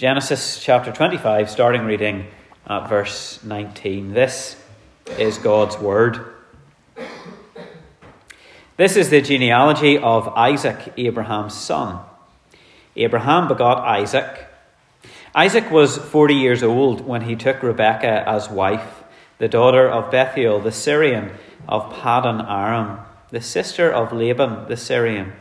Genesis 0.00 0.58
chapter 0.64 0.90
25, 0.90 1.50
starting 1.50 1.84
reading 1.84 2.26
at 2.66 2.88
verse 2.88 3.44
19. 3.44 4.14
This 4.14 4.56
is 5.18 5.36
God's 5.36 5.76
word. 5.76 6.24
This 8.78 8.96
is 8.96 9.10
the 9.10 9.20
genealogy 9.20 9.98
of 9.98 10.26
Isaac, 10.28 10.94
Abraham's 10.96 11.52
son. 11.52 12.02
Abraham 12.96 13.46
begot 13.46 13.86
Isaac. 13.86 14.46
Isaac 15.34 15.70
was 15.70 15.98
40 15.98 16.34
years 16.34 16.62
old 16.62 17.02
when 17.02 17.20
he 17.20 17.36
took 17.36 17.62
Rebekah 17.62 18.26
as 18.26 18.48
wife, 18.48 19.02
the 19.36 19.48
daughter 19.48 19.86
of 19.86 20.10
Bethuel 20.10 20.60
the 20.60 20.72
Syrian 20.72 21.32
of 21.68 21.92
Paddan 21.92 22.40
Aram, 22.48 23.00
the 23.28 23.42
sister 23.42 23.92
of 23.92 24.14
Laban 24.14 24.66
the 24.66 24.78
Syrian. 24.78 25.34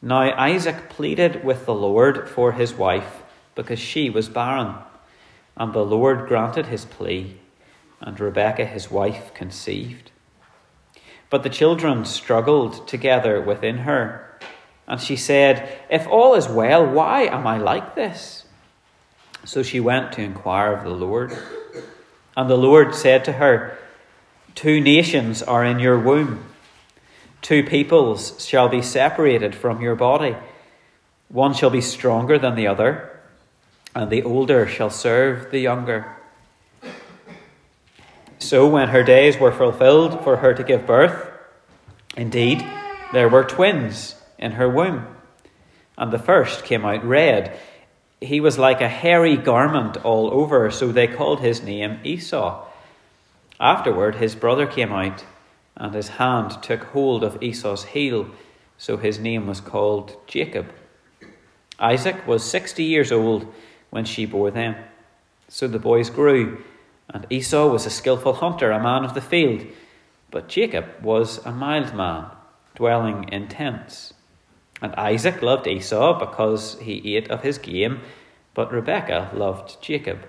Now 0.00 0.34
Isaac 0.34 0.88
pleaded 0.88 1.44
with 1.44 1.66
the 1.66 1.74
Lord 1.74 2.26
for 2.26 2.52
his 2.52 2.72
wife 2.72 3.20
because 3.54 3.78
she 3.78 4.10
was 4.10 4.28
barren. 4.28 4.74
And 5.56 5.72
the 5.72 5.84
Lord 5.84 6.26
granted 6.26 6.66
his 6.66 6.84
plea, 6.84 7.38
and 8.00 8.18
Rebekah 8.18 8.66
his 8.66 8.90
wife 8.90 9.32
conceived. 9.34 10.10
But 11.30 11.42
the 11.42 11.50
children 11.50 12.04
struggled 12.04 12.86
together 12.88 13.40
within 13.40 13.78
her, 13.78 14.38
and 14.86 15.00
she 15.00 15.16
said, 15.16 15.80
If 15.90 16.06
all 16.06 16.34
is 16.34 16.48
well, 16.48 16.86
why 16.86 17.22
am 17.22 17.46
I 17.46 17.58
like 17.58 17.94
this? 17.94 18.44
So 19.44 19.62
she 19.62 19.80
went 19.80 20.12
to 20.12 20.22
inquire 20.22 20.72
of 20.72 20.84
the 20.84 20.90
Lord. 20.90 21.36
And 22.36 22.50
the 22.50 22.58
Lord 22.58 22.94
said 22.94 23.24
to 23.24 23.32
her, 23.32 23.78
Two 24.54 24.80
nations 24.80 25.42
are 25.42 25.64
in 25.64 25.78
your 25.78 25.98
womb, 25.98 26.44
two 27.42 27.62
peoples 27.62 28.44
shall 28.44 28.68
be 28.68 28.82
separated 28.82 29.54
from 29.54 29.80
your 29.80 29.96
body. 29.96 30.36
One 31.28 31.54
shall 31.54 31.70
be 31.70 31.80
stronger 31.80 32.38
than 32.38 32.54
the 32.54 32.66
other 32.66 33.13
and 33.94 34.10
the 34.10 34.22
older 34.22 34.66
shall 34.66 34.90
serve 34.90 35.50
the 35.50 35.60
younger. 35.60 36.16
So, 38.38 38.66
when 38.66 38.88
her 38.88 39.02
days 39.02 39.38
were 39.38 39.52
fulfilled 39.52 40.22
for 40.22 40.38
her 40.38 40.52
to 40.52 40.64
give 40.64 40.86
birth, 40.86 41.30
indeed, 42.16 42.66
there 43.12 43.28
were 43.28 43.44
twins 43.44 44.16
in 44.38 44.52
her 44.52 44.68
womb. 44.68 45.06
And 45.96 46.12
the 46.12 46.18
first 46.18 46.64
came 46.64 46.84
out 46.84 47.04
red. 47.04 47.56
He 48.20 48.40
was 48.40 48.58
like 48.58 48.80
a 48.80 48.88
hairy 48.88 49.36
garment 49.36 49.96
all 50.04 50.30
over, 50.32 50.70
so 50.70 50.90
they 50.90 51.06
called 51.06 51.40
his 51.40 51.62
name 51.62 52.00
Esau. 52.04 52.66
Afterward, 53.60 54.16
his 54.16 54.34
brother 54.34 54.66
came 54.66 54.92
out, 54.92 55.24
and 55.76 55.94
his 55.94 56.08
hand 56.08 56.62
took 56.62 56.84
hold 56.84 57.22
of 57.22 57.42
Esau's 57.42 57.84
heel, 57.84 58.28
so 58.76 58.96
his 58.96 59.18
name 59.18 59.46
was 59.46 59.60
called 59.60 60.16
Jacob. 60.26 60.72
Isaac 61.78 62.26
was 62.26 62.44
sixty 62.44 62.84
years 62.84 63.12
old 63.12 63.52
when 63.94 64.04
she 64.04 64.26
bore 64.26 64.50
them. 64.50 64.74
So 65.46 65.68
the 65.68 65.78
boys 65.78 66.10
grew, 66.10 66.64
and 67.08 67.28
Esau 67.30 67.68
was 67.68 67.86
a 67.86 67.90
skilful 67.90 68.32
hunter, 68.32 68.72
a 68.72 68.82
man 68.82 69.04
of 69.04 69.14
the 69.14 69.20
field, 69.20 69.64
but 70.32 70.48
Jacob 70.48 70.86
was 71.00 71.38
a 71.46 71.52
mild 71.52 71.94
man, 71.94 72.26
dwelling 72.74 73.28
in 73.28 73.46
tents. 73.46 74.12
And 74.82 74.96
Isaac 74.96 75.42
loved 75.42 75.68
Esau 75.68 76.18
because 76.18 76.76
he 76.80 77.16
ate 77.16 77.30
of 77.30 77.42
his 77.42 77.56
game, 77.56 78.00
but 78.52 78.72
Rebekah 78.72 79.30
loved 79.32 79.80
Jacob. 79.80 80.26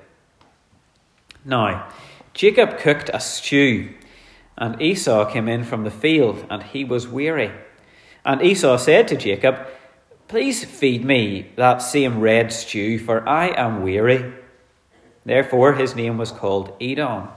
Now, 1.43 1.89
Jacob 2.35 2.77
cooked 2.77 3.09
a 3.11 3.19
stew, 3.19 3.95
and 4.59 4.79
Esau 4.79 5.25
came 5.25 5.47
in 5.47 5.63
from 5.63 5.85
the 5.85 5.89
field, 5.89 6.45
and 6.51 6.61
he 6.61 6.85
was 6.85 7.07
weary. 7.07 7.51
And 8.23 8.43
Esau 8.43 8.77
said 8.77 9.07
to 9.07 9.15
Jacob, 9.15 9.55
Please 10.35 10.65
feed 10.65 11.05
me 11.05 11.53
that 11.55 11.77
same 11.77 12.19
red 12.19 12.51
stew, 12.51 12.99
for 12.99 13.25
I 13.25 13.53
am 13.55 13.81
weary. 13.83 14.33
Therefore 15.23 15.75
his 15.75 15.95
name 15.95 16.17
was 16.17 16.33
called 16.33 16.75
Edom. 16.81 17.29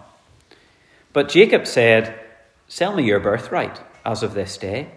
But 1.12 1.28
Jacob 1.28 1.69
said, 1.69 2.19
Sell 2.66 2.96
me 2.96 3.04
your 3.04 3.20
birthright 3.20 3.81
as 4.04 4.25
of 4.25 4.34
this 4.34 4.56
day. 4.56 4.88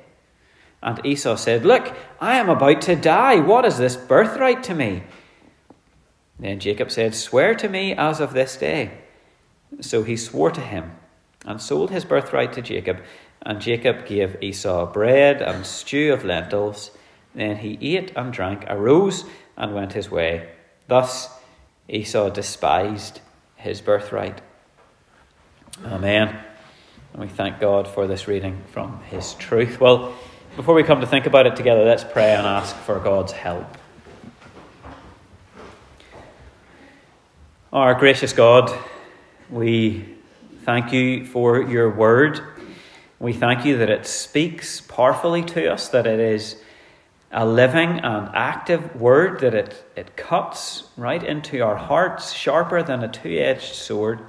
And 0.81 1.05
Esau 1.05 1.35
said, 1.35 1.63
Look, 1.63 1.95
I 2.19 2.39
am 2.39 2.49
about 2.49 2.81
to 2.81 2.95
die. 2.95 3.35
What 3.35 3.65
is 3.65 3.77
this 3.77 3.97
birthright 3.97 4.63
to 4.63 4.73
me? 4.73 5.03
Then 6.39 6.59
Jacob 6.59 6.89
said, 6.89 7.13
Swear 7.13 7.53
to 7.53 7.69
me 7.69 7.93
as 7.93 8.19
of 8.19 8.33
this 8.33 8.57
day. 8.57 8.97
So 9.79 10.01
he 10.01 10.17
swore 10.17 10.49
to 10.49 10.61
him 10.61 10.93
and 11.45 11.61
sold 11.61 11.91
his 11.91 12.05
birthright 12.05 12.51
to 12.53 12.63
Jacob. 12.63 13.03
And 13.43 13.61
Jacob 13.61 14.07
gave 14.07 14.41
Esau 14.41 14.91
bread 14.91 15.39
and 15.39 15.67
stew 15.67 16.11
of 16.11 16.25
lentils 16.25 16.97
then 17.33 17.57
he 17.57 17.77
ate 17.95 18.11
and 18.15 18.33
drank, 18.33 18.65
arose, 18.67 19.25
and 19.57 19.73
went 19.73 19.93
his 19.93 20.09
way. 20.11 20.49
Thus 20.87 21.29
Esau 21.87 22.29
despised 22.29 23.21
his 23.55 23.81
birthright. 23.81 24.41
Amen. 25.85 26.37
And 27.13 27.21
we 27.21 27.27
thank 27.27 27.59
God 27.59 27.87
for 27.87 28.07
this 28.07 28.27
reading 28.27 28.61
from 28.71 29.01
his 29.03 29.33
truth. 29.35 29.79
Well, 29.79 30.13
before 30.55 30.75
we 30.75 30.83
come 30.83 31.01
to 31.01 31.07
think 31.07 31.25
about 31.25 31.45
it 31.45 31.55
together, 31.55 31.83
let's 31.83 32.03
pray 32.03 32.33
and 32.33 32.45
ask 32.45 32.75
for 32.75 32.99
God's 32.99 33.31
help. 33.31 33.77
Our 37.73 37.93
gracious 37.93 38.33
God, 38.33 38.77
we 39.49 40.05
thank 40.63 40.91
you 40.91 41.25
for 41.25 41.61
your 41.61 41.89
word. 41.89 42.41
We 43.19 43.33
thank 43.33 43.65
you 43.65 43.77
that 43.77 43.89
it 43.89 44.05
speaks 44.05 44.81
powerfully 44.81 45.43
to 45.43 45.71
us, 45.71 45.87
that 45.89 46.05
it 46.05 46.19
is 46.19 46.61
a 47.31 47.45
living 47.45 47.99
and 47.99 48.29
active 48.33 48.99
word 48.99 49.39
that 49.39 49.53
it, 49.53 49.85
it 49.95 50.17
cuts 50.17 50.83
right 50.97 51.23
into 51.23 51.61
our 51.61 51.77
hearts, 51.77 52.33
sharper 52.33 52.83
than 52.83 53.03
a 53.03 53.07
two 53.07 53.37
edged 53.37 53.73
sword. 53.73 54.19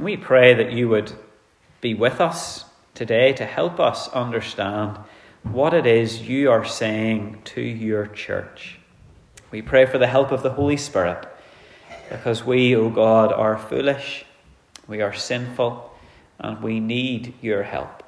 We 0.00 0.16
pray 0.16 0.54
that 0.54 0.72
you 0.72 0.88
would 0.88 1.12
be 1.80 1.94
with 1.94 2.20
us 2.20 2.64
today 2.94 3.32
to 3.34 3.44
help 3.44 3.78
us 3.78 4.08
understand 4.08 4.98
what 5.44 5.72
it 5.72 5.86
is 5.86 6.22
you 6.22 6.50
are 6.50 6.64
saying 6.64 7.40
to 7.44 7.60
your 7.60 8.06
church. 8.08 8.78
We 9.50 9.62
pray 9.62 9.86
for 9.86 9.98
the 9.98 10.08
help 10.08 10.32
of 10.32 10.42
the 10.42 10.50
Holy 10.50 10.76
Spirit 10.76 11.26
because 12.10 12.44
we, 12.44 12.74
O 12.74 12.86
oh 12.86 12.90
God, 12.90 13.32
are 13.32 13.56
foolish, 13.56 14.24
we 14.88 15.00
are 15.00 15.14
sinful, 15.14 15.92
and 16.38 16.60
we 16.62 16.80
need 16.80 17.34
your 17.40 17.62
help. 17.62 18.02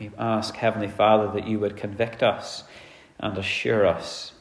We 0.00 0.10
ask, 0.16 0.56
Heavenly 0.56 0.88
Father, 0.88 1.30
that 1.34 1.46
you 1.46 1.58
would 1.58 1.76
convict 1.76 2.22
us 2.22 2.64
and 3.18 3.36
assure 3.36 3.86
us 3.86 4.32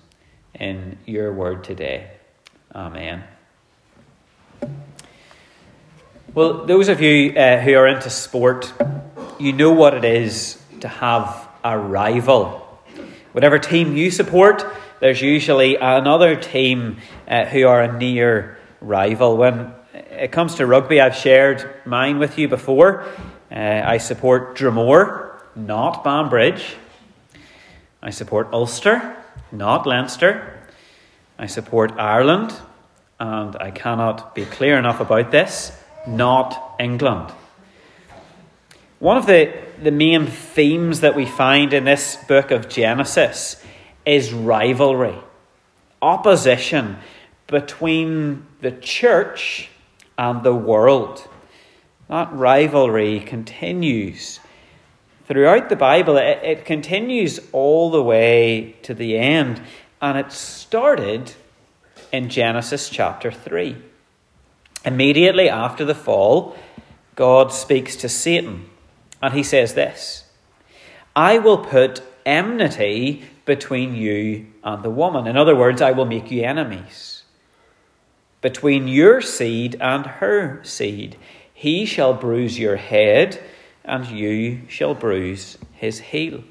in 0.57 0.97
your 1.05 1.33
word 1.33 1.65
today. 1.65 2.11
Amen. 2.73 3.25
Well, 6.33 6.65
those 6.65 6.87
of 6.87 7.01
you 7.01 7.33
uh, 7.37 7.59
who 7.59 7.73
are 7.75 7.87
into 7.87 8.09
sport, 8.09 8.71
you 9.37 9.51
know 9.51 9.73
what 9.73 9.93
it 9.93 10.05
is 10.05 10.61
to 10.79 10.87
have 10.87 11.49
a 11.61 11.77
rival. 11.77 12.79
Whatever 13.33 13.59
team 13.59 13.97
you 13.97 14.11
support, 14.11 14.65
there's 15.01 15.21
usually 15.21 15.75
another 15.75 16.37
team 16.37 16.99
uh, 17.27 17.43
who 17.43 17.67
are 17.67 17.81
a 17.81 17.97
near 17.97 18.57
rival. 18.79 19.35
When 19.35 19.73
it 19.93 20.31
comes 20.31 20.55
to 20.55 20.65
rugby, 20.65 21.01
I've 21.01 21.17
shared 21.17 21.69
mine 21.85 22.17
with 22.17 22.37
you 22.37 22.47
before. 22.47 23.03
Uh, 23.51 23.81
I 23.83 23.97
support 23.97 24.55
Dromore, 24.55 25.28
not 25.55 26.03
Banbridge. 26.03 26.75
I 28.01 28.11
support 28.11 28.49
Ulster, 28.53 29.15
not 29.51 29.85
Leinster. 29.85 30.57
I 31.37 31.47
support 31.47 31.91
Ireland, 31.97 32.53
and 33.19 33.55
I 33.55 33.71
cannot 33.71 34.35
be 34.35 34.45
clear 34.45 34.77
enough 34.77 34.99
about 34.99 35.31
this, 35.31 35.71
not 36.07 36.75
England. 36.79 37.31
One 38.99 39.17
of 39.17 39.25
the, 39.25 39.53
the 39.81 39.91
main 39.91 40.27
themes 40.27 40.99
that 40.99 41.15
we 41.15 41.25
find 41.25 41.73
in 41.73 41.85
this 41.85 42.17
book 42.27 42.51
of 42.51 42.67
Genesis 42.67 43.63
is 44.05 44.33
rivalry, 44.33 45.15
opposition 46.01 46.97
between 47.47 48.45
the 48.61 48.71
church 48.71 49.69
and 50.17 50.43
the 50.43 50.53
world. 50.53 51.27
That 52.09 52.31
rivalry 52.33 53.21
continues 53.21 54.39
throughout 55.29 55.69
the 55.69 55.75
Bible, 55.75 56.17
it, 56.17 56.39
it 56.43 56.65
continues 56.65 57.39
all 57.51 57.91
the 57.91 58.01
way 58.01 58.75
to 58.81 58.95
the 58.95 59.15
end, 59.15 59.61
and 60.01 60.17
it 60.17 60.31
started 60.31 61.33
in 62.11 62.29
Genesis 62.29 62.89
chapter 62.89 63.31
3. 63.31 63.77
Immediately 64.83 65.47
after 65.47 65.85
the 65.85 65.93
fall, 65.93 66.57
God 67.15 67.53
speaks 67.53 67.95
to 67.97 68.09
Satan, 68.09 68.69
and 69.21 69.33
he 69.33 69.43
says 69.43 69.75
this 69.75 70.25
I 71.15 71.37
will 71.37 71.59
put 71.59 72.01
enmity 72.25 73.23
between 73.45 73.95
you 73.95 74.47
and 74.63 74.81
the 74.81 74.89
woman. 74.89 75.27
In 75.27 75.37
other 75.37 75.55
words, 75.55 75.81
I 75.81 75.91
will 75.91 76.05
make 76.05 76.31
you 76.31 76.43
enemies. 76.43 77.23
Between 78.41 78.87
your 78.87 79.21
seed 79.21 79.75
and 79.79 80.05
her 80.05 80.63
seed, 80.63 81.17
he 81.53 81.85
shall 81.85 82.13
bruise 82.13 82.57
your 82.57 82.77
head 82.77 83.43
and 83.83 84.07
you 84.07 84.61
shall 84.67 84.93
bruise 84.93 85.57
his 85.73 85.99
heel. 85.99 86.43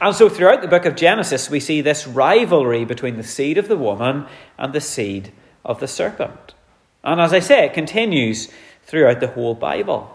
And 0.00 0.14
so 0.14 0.28
throughout 0.28 0.60
the 0.60 0.68
book 0.68 0.84
of 0.84 0.96
Genesis, 0.96 1.50
we 1.50 1.60
see 1.60 1.80
this 1.80 2.06
rivalry 2.06 2.84
between 2.84 3.16
the 3.16 3.22
seed 3.22 3.58
of 3.58 3.68
the 3.68 3.76
woman 3.76 4.26
and 4.58 4.72
the 4.72 4.80
seed 4.80 5.32
of 5.64 5.80
the 5.80 5.88
serpent. 5.88 6.54
And 7.02 7.20
as 7.20 7.32
I 7.32 7.38
say, 7.38 7.66
it 7.66 7.74
continues 7.74 8.50
throughout 8.84 9.20
the 9.20 9.28
whole 9.28 9.54
Bible. 9.54 10.10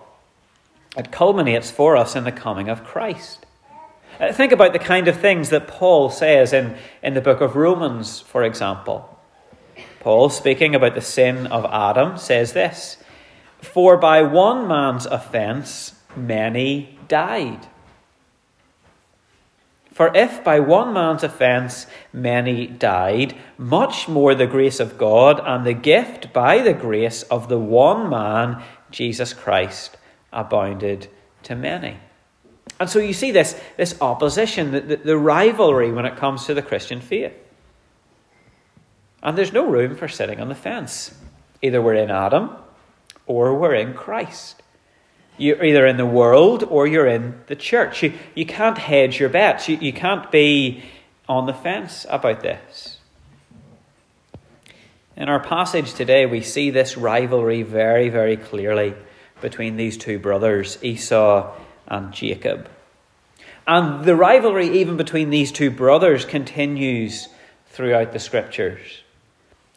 It 0.98 1.12
culminates 1.12 1.72
for 1.72 1.96
us 1.96 2.16
in 2.16 2.24
the 2.24 2.32
coming 2.32 2.68
of 2.68 2.84
Christ. 2.84 3.46
Uh, 4.20 4.34
think 4.34 4.52
about 4.52 4.74
the 4.74 4.80
kind 4.80 5.08
of 5.08 5.20
things 5.20 5.50
that 5.50 5.68
Paul 5.68 6.10
says 6.10 6.52
in, 6.52 6.76
in 7.02 7.14
the 7.14 7.22
book 7.22 7.42
of 7.42 7.56
Romans, 7.56 8.20
for 8.20 8.44
example. 8.44 9.18
Paul, 10.02 10.30
speaking 10.30 10.76
about 10.76 10.96
the 10.96 11.02
sin 11.02 11.48
of 11.48 11.66
Adam, 11.66 12.18
says 12.18 12.54
this 12.54 12.98
For 13.62 13.98
by 13.98 14.22
one 14.22 14.68
man's 14.68 15.06
offense 15.06 15.94
many 16.16 16.98
died. 17.08 17.68
For 20.00 20.16
if 20.16 20.46
by 20.46 20.62
one 20.62 20.94
man's 20.94 21.24
offence 21.24 21.86
many 22.14 22.68
died, 22.68 23.36
much 23.58 24.08
more 24.08 24.34
the 24.34 24.48
grace 24.48 24.80
of 24.80 24.98
God 24.98 25.42
and 25.46 25.66
the 25.66 25.74
gift 25.74 26.32
by 26.32 26.60
the 26.60 26.74
grace 26.74 27.24
of 27.24 27.50
the 27.50 27.60
one 27.60 28.10
man, 28.10 28.64
Jesus 28.92 29.34
Christ, 29.34 29.98
abounded 30.32 31.10
to 31.44 31.56
many. 31.56 31.98
And 32.80 32.90
so 32.90 33.00
you 33.00 33.12
see 33.12 33.32
this, 33.32 33.60
this 33.76 34.00
opposition, 34.00 34.72
the, 34.72 34.80
the, 34.80 34.96
the 34.96 35.18
rivalry 35.18 35.92
when 35.92 36.06
it 36.06 36.16
comes 36.16 36.46
to 36.46 36.54
the 36.54 36.62
Christian 36.62 37.02
faith. 37.02 37.34
And 39.22 39.38
there's 39.38 39.52
no 39.52 39.70
room 39.70 39.98
for 39.98 40.08
sitting 40.08 40.40
on 40.40 40.48
the 40.48 40.56
fence. 40.56 41.14
Either 41.62 41.82
we're 41.82 41.96
in 41.96 42.10
Adam 42.10 42.56
or 43.30 43.54
we're 43.54 43.76
in 43.76 43.94
Christ. 43.94 44.62
You're 45.38 45.64
either 45.64 45.86
in 45.86 45.98
the 45.98 46.06
world 46.06 46.64
or 46.64 46.88
you're 46.88 47.08
in 47.08 47.40
the 47.46 47.56
church. 47.56 48.02
You, 48.04 48.14
you 48.34 48.46
can't 48.46 48.78
hedge 48.78 49.20
your 49.20 49.30
bets. 49.30 49.70
You, 49.70 49.78
you 49.78 49.94
can't 49.94 50.30
be 50.32 50.84
on 51.30 51.46
the 51.46 51.54
fence 51.54 52.08
about 52.10 52.42
this. 52.42 52.98
In 55.16 55.30
our 55.30 55.40
passage 55.40 55.94
today, 55.94 56.26
we 56.26 56.42
see 56.42 56.72
this 56.72 56.98
rivalry 56.98 57.62
very, 57.62 58.10
very 58.10 58.36
clearly 58.36 58.96
between 59.42 59.78
these 59.78 59.96
two 59.96 60.18
brothers, 60.18 60.80
Esau 60.82 61.56
and 61.88 62.12
Jacob. 62.12 62.68
And 63.68 64.06
the 64.06 64.16
rivalry, 64.16 64.80
even 64.80 64.98
between 64.98 65.30
these 65.30 65.52
two 65.52 65.70
brothers, 65.70 66.26
continues 66.26 67.30
throughout 67.68 68.12
the 68.12 68.20
scriptures. 68.20 69.04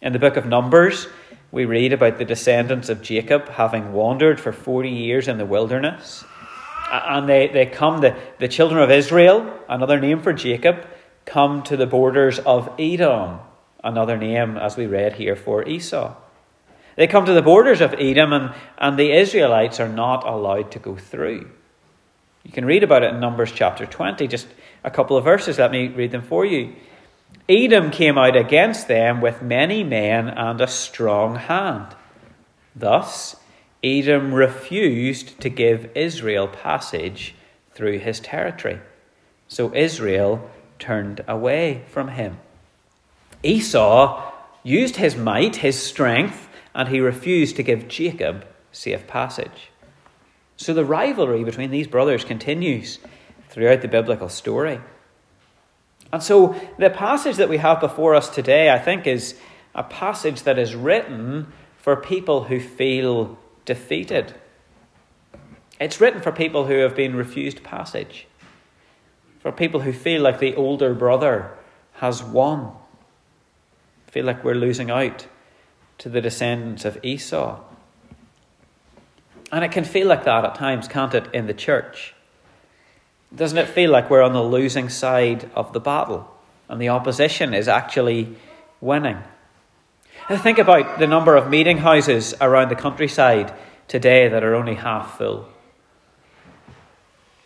In 0.01 0.15
the 0.15 0.19
book 0.19 0.37
of 0.37 0.47
Numbers, 0.47 1.07
we 1.53 1.67
read 1.67 1.93
about 1.93 2.17
the 2.17 2.25
descendants 2.25 2.89
of 2.89 3.03
Jacob 3.03 3.47
having 3.51 3.93
wandered 3.93 4.41
for 4.41 4.53
40 4.53 4.89
years 4.89 5.29
in 5.29 5.37
the 5.37 5.45
wilderness. 5.45 6.25
And 6.91 7.29
they, 7.29 7.49
they 7.49 7.67
come, 7.67 8.01
the, 8.01 8.17
the 8.39 8.49
children 8.49 8.83
of 8.83 8.91
Israel, 8.91 9.61
another 9.69 10.01
name 10.01 10.23
for 10.23 10.33
Jacob, 10.33 10.87
come 11.27 11.63
to 11.65 11.77
the 11.77 11.87
borders 11.87 12.39
of 12.39 12.73
Edom, 12.79 13.39
another 13.85 14.17
name, 14.17 14.57
as 14.57 14.79
we 14.79 14.87
read 14.87 15.15
here, 15.15 15.37
for 15.37 15.69
Esau. 15.69 16.15
They 16.97 17.07
come 17.07 17.27
to 17.27 17.35
the 17.35 17.43
borders 17.43 17.83
of 17.83 17.95
Edom, 17.99 18.33
and, 18.33 18.55
and 18.79 18.99
the 18.99 19.13
Israelites 19.13 19.79
are 19.79 19.89
not 19.89 20.27
allowed 20.27 20.71
to 20.73 20.79
go 20.79 20.97
through. 20.97 21.51
You 22.45 22.53
can 22.53 22.65
read 22.65 22.83
about 22.83 23.03
it 23.03 23.15
in 23.15 23.21
Numbers 23.21 23.53
chapter 23.53 23.85
20, 23.85 24.27
just 24.27 24.49
a 24.85 24.91
couple 24.91 25.19
of 25.19 25.25
verses. 25.25 25.59
Let 25.59 25.71
me 25.71 25.89
read 25.89 26.13
them 26.13 26.23
for 26.23 26.45
you. 26.45 26.75
Edom 27.49 27.91
came 27.91 28.17
out 28.17 28.37
against 28.37 28.89
them 28.89 29.21
with 29.21 29.43
many 29.43 29.83
men 29.83 30.29
and 30.29 30.61
a 30.61 30.67
strong 30.67 31.37
hand. 31.37 31.95
Thus, 32.75 33.37
Edom 33.83 34.33
refused 34.33 35.41
to 35.41 35.49
give 35.49 35.91
Israel 35.97 36.47
passage 36.49 37.35
through 37.73 37.99
his 37.99 38.21
territory. 38.21 38.79
So 39.49 39.75
Israel 39.75 40.51
turned 40.79 41.25
away 41.27 41.85
from 41.89 42.09
him. 42.09 42.39
Esau 43.43 44.33
used 44.63 44.97
his 44.97 45.17
might, 45.17 45.57
his 45.57 45.83
strength, 45.83 46.49
and 46.75 46.89
he 46.89 47.01
refused 47.01 47.57
to 47.57 47.63
give 47.63 47.89
Jacob 47.89 48.47
safe 48.71 49.07
passage. 49.07 49.71
So 50.57 50.73
the 50.73 50.85
rivalry 50.85 51.45
between 51.45 51.71
these 51.71 51.89
brothers 51.89 52.25
continues 52.25 52.99
throughout 53.49 53.83
the 53.83 53.89
biblical 53.89 54.29
story. 54.29 54.81
And 56.13 56.23
so 56.23 56.55
the 56.79 56.91
passage 56.91 57.37
that 57.37 57.49
we 57.49 57.57
have 57.57 57.81
before 57.81 58.15
us 58.15 58.29
today, 58.29 58.71
I 58.71 58.79
think, 58.79 59.07
is 59.07 59.35
a 59.75 59.83
passage 59.83 60.43
that 60.43 60.59
is 60.59 60.75
written 60.75 61.53
for 61.79 61.97
people 61.97 62.45
who 62.45 62.61
feel 62.61 63.39
defeated. 63.65 64.35
It's 65.81 66.01
written 66.01 66.21
for 66.21 66.31
people 66.31 66.67
who 66.67 66.79
have 66.79 66.95
been 66.95 67.17
refused 67.17 67.63
passage, 67.63 68.27
for 69.41 69.51
people 69.51 69.81
who 69.81 69.93
feel 69.93 70.23
like 70.23 70.39
the 70.39 70.55
older 70.55 70.95
brother 70.95 71.51
has 71.95 72.23
won, 72.23 72.73
feel 74.07 74.27
like 74.27 74.45
we're 74.45 74.55
losing 74.55 74.91
out 74.91 75.27
to 75.99 76.09
the 76.09 76.21
descendants 76.21 76.85
of 76.85 77.03
Esau. 77.03 77.61
And 79.51 79.65
it 79.65 79.73
can 79.73 79.85
feel 79.85 80.07
like 80.07 80.25
that 80.25 80.45
at 80.45 80.55
times, 80.55 80.89
can't 80.89 81.15
it, 81.15 81.33
in 81.33 81.47
the 81.47 81.55
church? 81.55 82.15
Doesn't 83.35 83.59
it 83.59 83.69
feel 83.69 83.91
like 83.91 84.11
we're 84.11 84.23
on 84.23 84.35
the 84.35 84.43
losing 84.43 84.89
side 84.89 85.51
of 85.55 85.73
the 85.73 85.81
battle 85.81 86.31
and 86.69 86.81
the 86.81 86.91
opposition 86.91 87.55
is 87.55 87.67
actually 87.67 88.37
winning? 88.81 89.19
And 90.29 90.41
think 90.41 90.59
about 90.59 90.99
the 90.99 91.07
number 91.07 91.37
of 91.37 91.49
meeting 91.49 91.79
houses 91.79 92.35
around 92.41 92.69
the 92.69 92.77
countryside 92.77 93.53
today 93.89 94.29
that 94.29 94.45
are 94.45 94.55
only 94.55 94.75
half 94.75 95.19
full. 95.19 95.49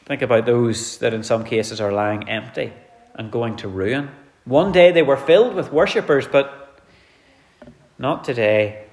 Think 0.05 0.23
about 0.23 0.45
those 0.47 0.99
that 0.99 1.15
in 1.15 1.23
some 1.23 1.45
cases 1.45 1.81
are 1.81 1.93
lying 1.93 2.29
empty 2.29 2.73
and 3.15 3.31
going 3.31 3.57
to 3.57 3.69
ruin. 3.69 4.11
One 4.45 4.73
day 4.73 4.93
they 4.93 5.03
were 5.03 5.17
filled 5.17 5.55
with 5.55 5.73
worshippers, 5.73 6.29
but 6.29 6.81
not 7.99 8.25
today. 8.25 8.85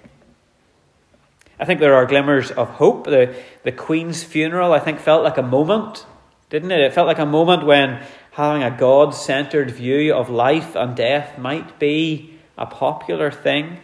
I 1.60 1.66
think 1.66 1.80
there 1.80 1.94
are 1.94 2.06
glimmers 2.06 2.52
of 2.52 2.70
hope. 2.70 3.06
The, 3.06 3.36
the 3.64 3.72
Queen's 3.72 4.24
funeral, 4.24 4.74
I 4.74 4.80
think, 4.80 5.00
felt 5.00 5.24
like 5.24 5.38
a 5.38 5.44
moment 5.44 6.06
didn't 6.54 6.72
it? 6.72 6.82
It 6.82 6.94
felt 6.94 7.08
like 7.08 7.18
a 7.18 7.26
moment 7.26 7.66
when 7.66 8.06
having 8.30 8.62
a 8.62 8.70
God 8.70 9.16
centered 9.16 9.72
view 9.72 10.14
of 10.14 10.30
life 10.30 10.76
and 10.76 10.96
death 10.96 11.36
might 11.40 11.80
be 11.80 12.38
a 12.60 12.68
popular 12.68 13.32
thing. 13.32 13.80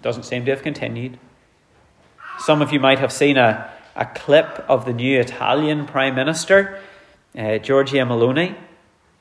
Doesn't 0.00 0.22
seem 0.22 0.44
to 0.44 0.52
have 0.52 0.62
continued. 0.62 1.18
Some 2.38 2.62
of 2.62 2.72
you 2.72 2.78
might 2.78 3.00
have 3.00 3.10
seen 3.10 3.36
a, 3.36 3.68
a 3.96 4.06
clip 4.06 4.64
of 4.68 4.84
the 4.84 4.92
new 4.92 5.18
Italian 5.18 5.84
Prime 5.84 6.14
Minister, 6.14 6.78
uh, 7.36 7.58
Giorgia 7.58 8.06
Meloni. 8.06 8.54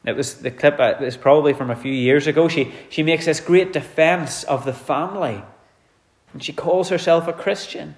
It 0.06 0.16
was 0.16 0.36
the 0.36 0.52
clip 0.52 0.80
uh, 0.80 0.94
is 1.02 1.18
probably 1.18 1.54
from 1.54 1.72
a 1.72 1.76
few 1.76 1.92
years 1.92 2.28
ago. 2.28 2.48
She, 2.48 2.72
she 2.92 3.02
makes 3.02 3.26
this 3.26 3.40
great 3.40 3.74
defense 3.74 4.44
of 4.44 4.66
the 4.66 4.74
family. 4.74 5.42
And 6.34 6.44
she 6.44 6.54
calls 6.54 6.90
herself 6.90 7.28
a 7.28 7.34
Christian. 7.34 7.96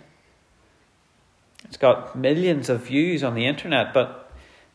It's 1.65 1.75
got 1.75 2.15
millions 2.15 2.69
of 2.69 2.85
views 2.85 3.21
on 3.21 3.35
the 3.35 3.45
internet, 3.45 3.93
but 3.93 4.20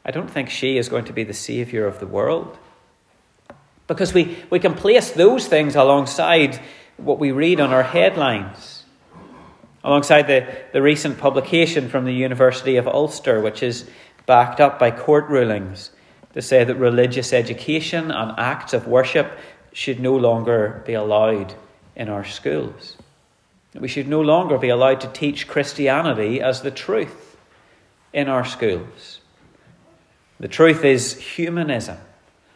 I 0.06 0.12
don't 0.12 0.30
think 0.30 0.48
she 0.48 0.78
is 0.78 0.88
going 0.88 1.04
to 1.06 1.12
be 1.12 1.24
the 1.24 1.34
Saviour 1.34 1.84
of 1.88 1.98
the 1.98 2.06
world. 2.06 2.56
Because 3.88 4.14
we, 4.14 4.38
we 4.50 4.60
can 4.60 4.74
place 4.74 5.10
those 5.10 5.48
things 5.48 5.74
alongside 5.74 6.60
what 6.96 7.18
we 7.18 7.32
read 7.32 7.60
on 7.60 7.72
our 7.72 7.82
headlines, 7.82 8.84
alongside 9.82 10.28
the, 10.28 10.46
the 10.72 10.80
recent 10.80 11.18
publication 11.18 11.88
from 11.88 12.04
the 12.04 12.12
University 12.12 12.76
of 12.76 12.86
Ulster, 12.86 13.40
which 13.40 13.64
is 13.64 13.90
backed 14.26 14.60
up 14.60 14.78
by 14.78 14.92
court 14.92 15.28
rulings 15.28 15.90
to 16.34 16.40
say 16.40 16.62
that 16.62 16.76
religious 16.76 17.32
education 17.32 18.12
and 18.12 18.32
acts 18.38 18.72
of 18.72 18.86
worship 18.86 19.36
should 19.72 19.98
no 19.98 20.14
longer 20.14 20.82
be 20.86 20.94
allowed 20.94 21.54
in 21.96 22.08
our 22.08 22.24
schools. 22.24 22.96
We 23.74 23.88
should 23.88 24.08
no 24.08 24.20
longer 24.20 24.56
be 24.56 24.68
allowed 24.68 25.00
to 25.00 25.08
teach 25.08 25.48
Christianity 25.48 26.40
as 26.40 26.62
the 26.62 26.70
truth 26.70 27.36
in 28.12 28.28
our 28.28 28.44
schools. 28.44 29.15
The 30.38 30.48
truth 30.48 30.84
is 30.84 31.18
humanism. 31.18 31.98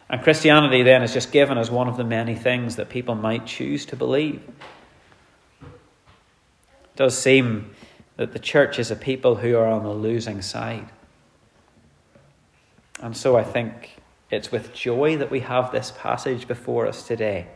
And 0.09 0.21
Christianity 0.21 0.83
then 0.83 1.03
is 1.03 1.13
just 1.13 1.31
given 1.31 1.57
as 1.57 1.71
one 1.71 1.87
of 1.87 1.97
the 1.97 2.03
many 2.03 2.35
things 2.35 2.75
that 2.75 2.89
people 2.89 3.15
might 3.15 3.45
choose 3.45 3.85
to 3.87 3.95
believe. 3.95 4.41
It 5.61 5.67
does 6.95 7.17
seem 7.17 7.73
that 8.17 8.33
the 8.33 8.39
church 8.39 8.77
is 8.77 8.91
a 8.91 8.95
people 8.95 9.35
who 9.35 9.55
are 9.55 9.67
on 9.67 9.83
the 9.83 9.93
losing 9.93 10.41
side. 10.41 10.89
And 13.01 13.15
so 13.15 13.37
I 13.37 13.43
think 13.43 13.95
it's 14.29 14.51
with 14.51 14.73
joy 14.73 15.17
that 15.17 15.31
we 15.31 15.39
have 15.39 15.71
this 15.71 15.91
passage 15.97 16.47
before 16.47 16.87
us 16.87 17.07
today. 17.07 17.47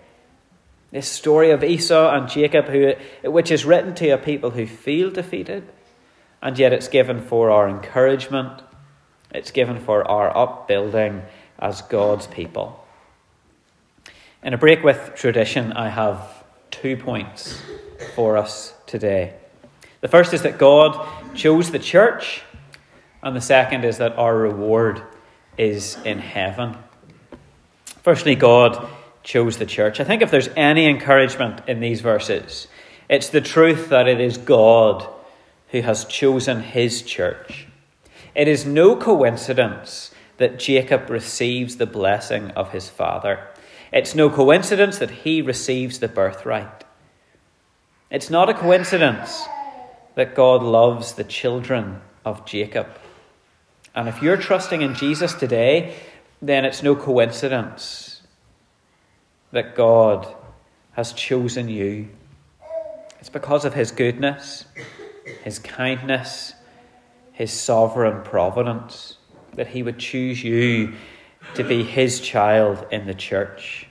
This 0.92 1.08
story 1.08 1.52
of 1.52 1.64
Esau 1.64 2.16
and 2.16 2.30
Jacob, 2.30 2.66
who, 2.66 2.94
which 3.30 3.52
is 3.52 3.66
written 3.66 3.94
to 3.96 4.10
a 4.10 4.18
people 4.18 4.52
who 4.52 4.66
feel 4.66 5.12
defeated, 5.12 5.68
and 6.42 6.58
yet 6.58 6.74
it's 6.74 6.88
given 6.88 7.22
for 7.22 7.50
our 7.50 7.68
encouragement 7.68 8.62
it's 9.36 9.52
given 9.52 9.80
for 9.80 10.10
our 10.10 10.36
upbuilding 10.36 11.22
as 11.60 11.82
God's 11.82 12.28
people. 12.28 12.86
In 14.44 14.54
a 14.54 14.58
break 14.58 14.84
with 14.84 15.14
tradition, 15.16 15.74
I 15.74 15.90
have 15.90 16.44
two 16.72 16.96
points 16.98 17.62
for 18.16 18.38
us 18.38 18.74
today. 18.86 19.34
The 20.02 20.08
first 20.08 20.34
is 20.34 20.44
that 20.44 20.58
God 20.58 21.08
chose 21.36 21.72
the 21.72 21.80
church, 21.80 22.44
and 23.24 23.36
the 23.36 23.42
second 23.42 23.86
is 23.86 23.98
that 23.98 24.18
our 24.18 24.38
reward 24.38 25.02
is 25.58 25.98
in 26.06 26.20
heaven. 26.20 26.78
Firstly, 28.04 28.36
God 28.36 28.88
chose 29.24 29.58
the 29.58 29.66
church. 29.66 30.00
I 30.00 30.04
think 30.04 30.22
if 30.22 30.30
there's 30.30 30.50
any 30.56 30.86
encouragement 30.86 31.62
in 31.68 31.80
these 31.80 32.02
verses, 32.02 32.68
it's 33.10 33.30
the 33.30 33.42
truth 33.42 33.90
that 33.90 34.08
it 34.08 34.22
is 34.22 34.38
God 34.38 35.08
who 35.70 35.82
has 35.82 36.06
chosen 36.06 36.62
his 36.62 37.02
church. 37.02 37.65
It 38.36 38.48
is 38.50 38.66
no 38.66 38.98
coincidence 38.98 40.12
that 40.38 40.60
Jacob 40.60 41.10
receives 41.10 41.78
the 41.78 41.86
blessing 41.86 42.52
of 42.52 42.72
his 42.72 42.90
father. 42.90 43.48
It's 43.94 44.14
no 44.14 44.30
coincidence 44.30 44.98
that 44.98 45.12
he 45.12 45.42
receives 45.42 46.00
the 46.00 46.10
birthright. 46.10 46.84
It's 48.12 48.30
not 48.30 48.50
a 48.50 48.54
coincidence 48.54 49.42
that 50.16 50.36
God 50.36 50.62
loves 50.62 51.14
the 51.14 51.24
children 51.24 52.02
of 52.26 52.46
Jacob. 52.46 52.88
And 53.94 54.10
if 54.10 54.22
you're 54.22 54.38
trusting 54.38 54.82
in 54.82 54.96
Jesus 54.96 55.34
today, 55.34 55.96
then 56.42 56.66
it's 56.66 56.84
no 56.84 56.96
coincidence 56.96 58.22
that 59.52 59.76
God 59.76 60.28
has 60.92 61.14
chosen 61.14 61.70
you. 61.70 62.10
It's 63.20 63.30
because 63.30 63.64
of 63.64 63.74
his 63.74 63.92
goodness, 63.92 64.66
his 65.44 65.60
kindness, 65.60 66.54
his 67.36 67.52
sovereign 67.52 68.24
providence 68.24 69.18
that 69.56 69.68
he 69.68 69.84
would 69.84 70.00
choose 70.00 70.42
you 70.42 70.94
to 71.54 71.66
be 71.66 71.84
his 71.84 72.22
child 72.22 72.86
in 72.92 73.06
the 73.08 73.14
church. 73.14 73.88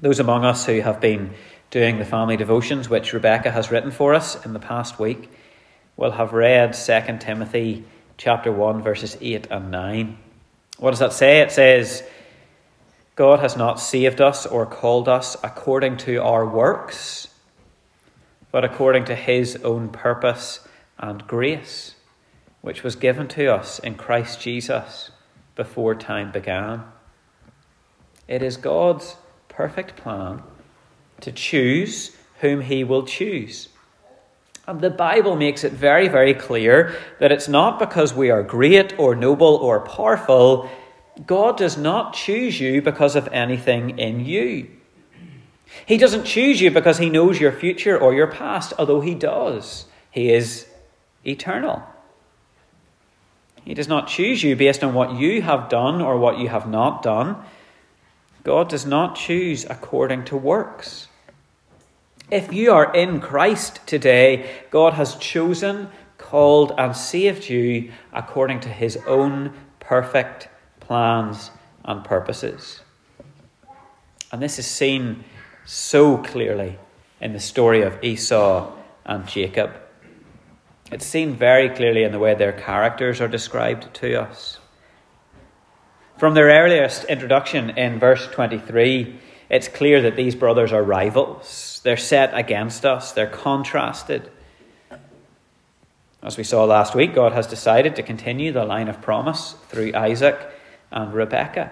Those 0.00 0.18
among 0.18 0.46
us 0.46 0.64
who 0.64 0.80
have 0.80 0.98
been 0.98 1.34
doing 1.70 1.98
the 1.98 2.06
family 2.06 2.38
devotions, 2.38 2.88
which 2.88 3.12
Rebecca 3.12 3.50
has 3.50 3.70
written 3.70 3.90
for 3.90 4.14
us 4.14 4.42
in 4.46 4.54
the 4.54 4.58
past 4.58 4.98
week, 4.98 5.30
will 5.98 6.12
have 6.12 6.32
read 6.32 6.72
2 6.72 7.18
Timothy 7.20 7.84
chapter 8.16 8.50
1 8.50 8.82
verses 8.82 9.18
8 9.20 9.48
and 9.50 9.70
9. 9.70 10.18
What 10.78 10.92
does 10.92 11.00
that 11.00 11.12
say? 11.12 11.40
It 11.40 11.52
says, 11.52 12.02
God 13.14 13.40
has 13.40 13.58
not 13.58 13.78
saved 13.78 14.22
us 14.22 14.46
or 14.46 14.64
called 14.64 15.06
us 15.06 15.36
according 15.44 15.98
to 15.98 16.16
our 16.22 16.46
works, 16.46 17.28
but 18.50 18.64
according 18.64 19.04
to 19.04 19.14
his 19.14 19.56
own 19.56 19.90
purpose 19.90 20.66
and 21.00 21.26
grace, 21.26 21.96
which 22.60 22.82
was 22.84 22.94
given 22.94 23.26
to 23.26 23.52
us 23.52 23.78
in 23.78 23.94
Christ 23.96 24.40
Jesus 24.40 25.10
before 25.56 25.94
time 25.94 26.30
began. 26.30 26.84
It 28.28 28.42
is 28.42 28.56
God's 28.56 29.16
perfect 29.48 29.96
plan 29.96 30.42
to 31.20 31.32
choose 31.32 32.16
whom 32.40 32.60
he 32.60 32.84
will 32.84 33.04
choose. 33.04 33.68
And 34.66 34.80
the 34.80 34.90
Bible 34.90 35.34
makes 35.34 35.64
it 35.64 35.72
very, 35.72 36.06
very 36.06 36.34
clear 36.34 36.94
that 37.18 37.32
it's 37.32 37.48
not 37.48 37.78
because 37.78 38.14
we 38.14 38.30
are 38.30 38.42
great 38.42 38.96
or 38.98 39.16
noble 39.16 39.56
or 39.56 39.80
powerful. 39.80 40.70
God 41.26 41.56
does 41.56 41.76
not 41.76 42.14
choose 42.14 42.60
you 42.60 42.80
because 42.80 43.16
of 43.16 43.28
anything 43.32 43.98
in 43.98 44.24
you. 44.24 44.68
He 45.86 45.96
doesn't 45.96 46.24
choose 46.24 46.60
you 46.60 46.70
because 46.70 46.98
he 46.98 47.10
knows 47.10 47.40
your 47.40 47.52
future 47.52 47.98
or 47.98 48.14
your 48.14 48.26
past, 48.28 48.72
although 48.78 49.00
he 49.00 49.14
does. 49.14 49.86
He 50.10 50.32
is 50.32 50.66
eternal. 51.24 51.82
He 53.64 53.74
does 53.74 53.88
not 53.88 54.08
choose 54.08 54.42
you 54.42 54.56
based 54.56 54.82
on 54.82 54.94
what 54.94 55.14
you 55.14 55.42
have 55.42 55.68
done 55.68 56.00
or 56.00 56.18
what 56.18 56.38
you 56.38 56.48
have 56.48 56.68
not 56.68 57.02
done. 57.02 57.36
God 58.42 58.68
does 58.68 58.86
not 58.86 59.16
choose 59.16 59.66
according 59.68 60.24
to 60.26 60.36
works. 60.36 61.08
If 62.30 62.52
you 62.52 62.72
are 62.72 62.94
in 62.94 63.20
Christ 63.20 63.80
today, 63.86 64.62
God 64.70 64.94
has 64.94 65.16
chosen, 65.16 65.88
called, 66.16 66.72
and 66.78 66.96
saved 66.96 67.48
you 67.48 67.92
according 68.12 68.60
to 68.60 68.68
his 68.68 68.96
own 69.06 69.52
perfect 69.80 70.48
plans 70.78 71.50
and 71.84 72.04
purposes. 72.04 72.80
And 74.32 74.40
this 74.40 74.58
is 74.58 74.66
seen 74.66 75.24
so 75.64 76.18
clearly 76.18 76.78
in 77.20 77.32
the 77.32 77.40
story 77.40 77.82
of 77.82 78.02
Esau 78.02 78.72
and 79.04 79.26
Jacob. 79.26 79.72
It's 80.90 81.06
seen 81.06 81.36
very 81.36 81.68
clearly 81.68 82.02
in 82.02 82.10
the 82.10 82.18
way 82.18 82.34
their 82.34 82.52
characters 82.52 83.20
are 83.20 83.28
described 83.28 83.94
to 83.94 84.20
us. 84.20 84.58
From 86.18 86.34
their 86.34 86.48
earliest 86.48 87.04
introduction 87.04 87.70
in 87.70 88.00
verse 88.00 88.26
23, 88.26 89.18
it's 89.48 89.68
clear 89.68 90.02
that 90.02 90.16
these 90.16 90.34
brothers 90.34 90.72
are 90.72 90.82
rivals. 90.82 91.80
They're 91.84 91.96
set 91.96 92.36
against 92.36 92.84
us, 92.84 93.12
they're 93.12 93.28
contrasted. 93.28 94.30
As 96.22 96.36
we 96.36 96.44
saw 96.44 96.64
last 96.64 96.94
week, 96.94 97.14
God 97.14 97.32
has 97.32 97.46
decided 97.46 97.96
to 97.96 98.02
continue 98.02 98.52
the 98.52 98.64
line 98.64 98.88
of 98.88 99.00
promise 99.00 99.54
through 99.68 99.94
Isaac 99.94 100.38
and 100.90 101.14
Rebekah. 101.14 101.70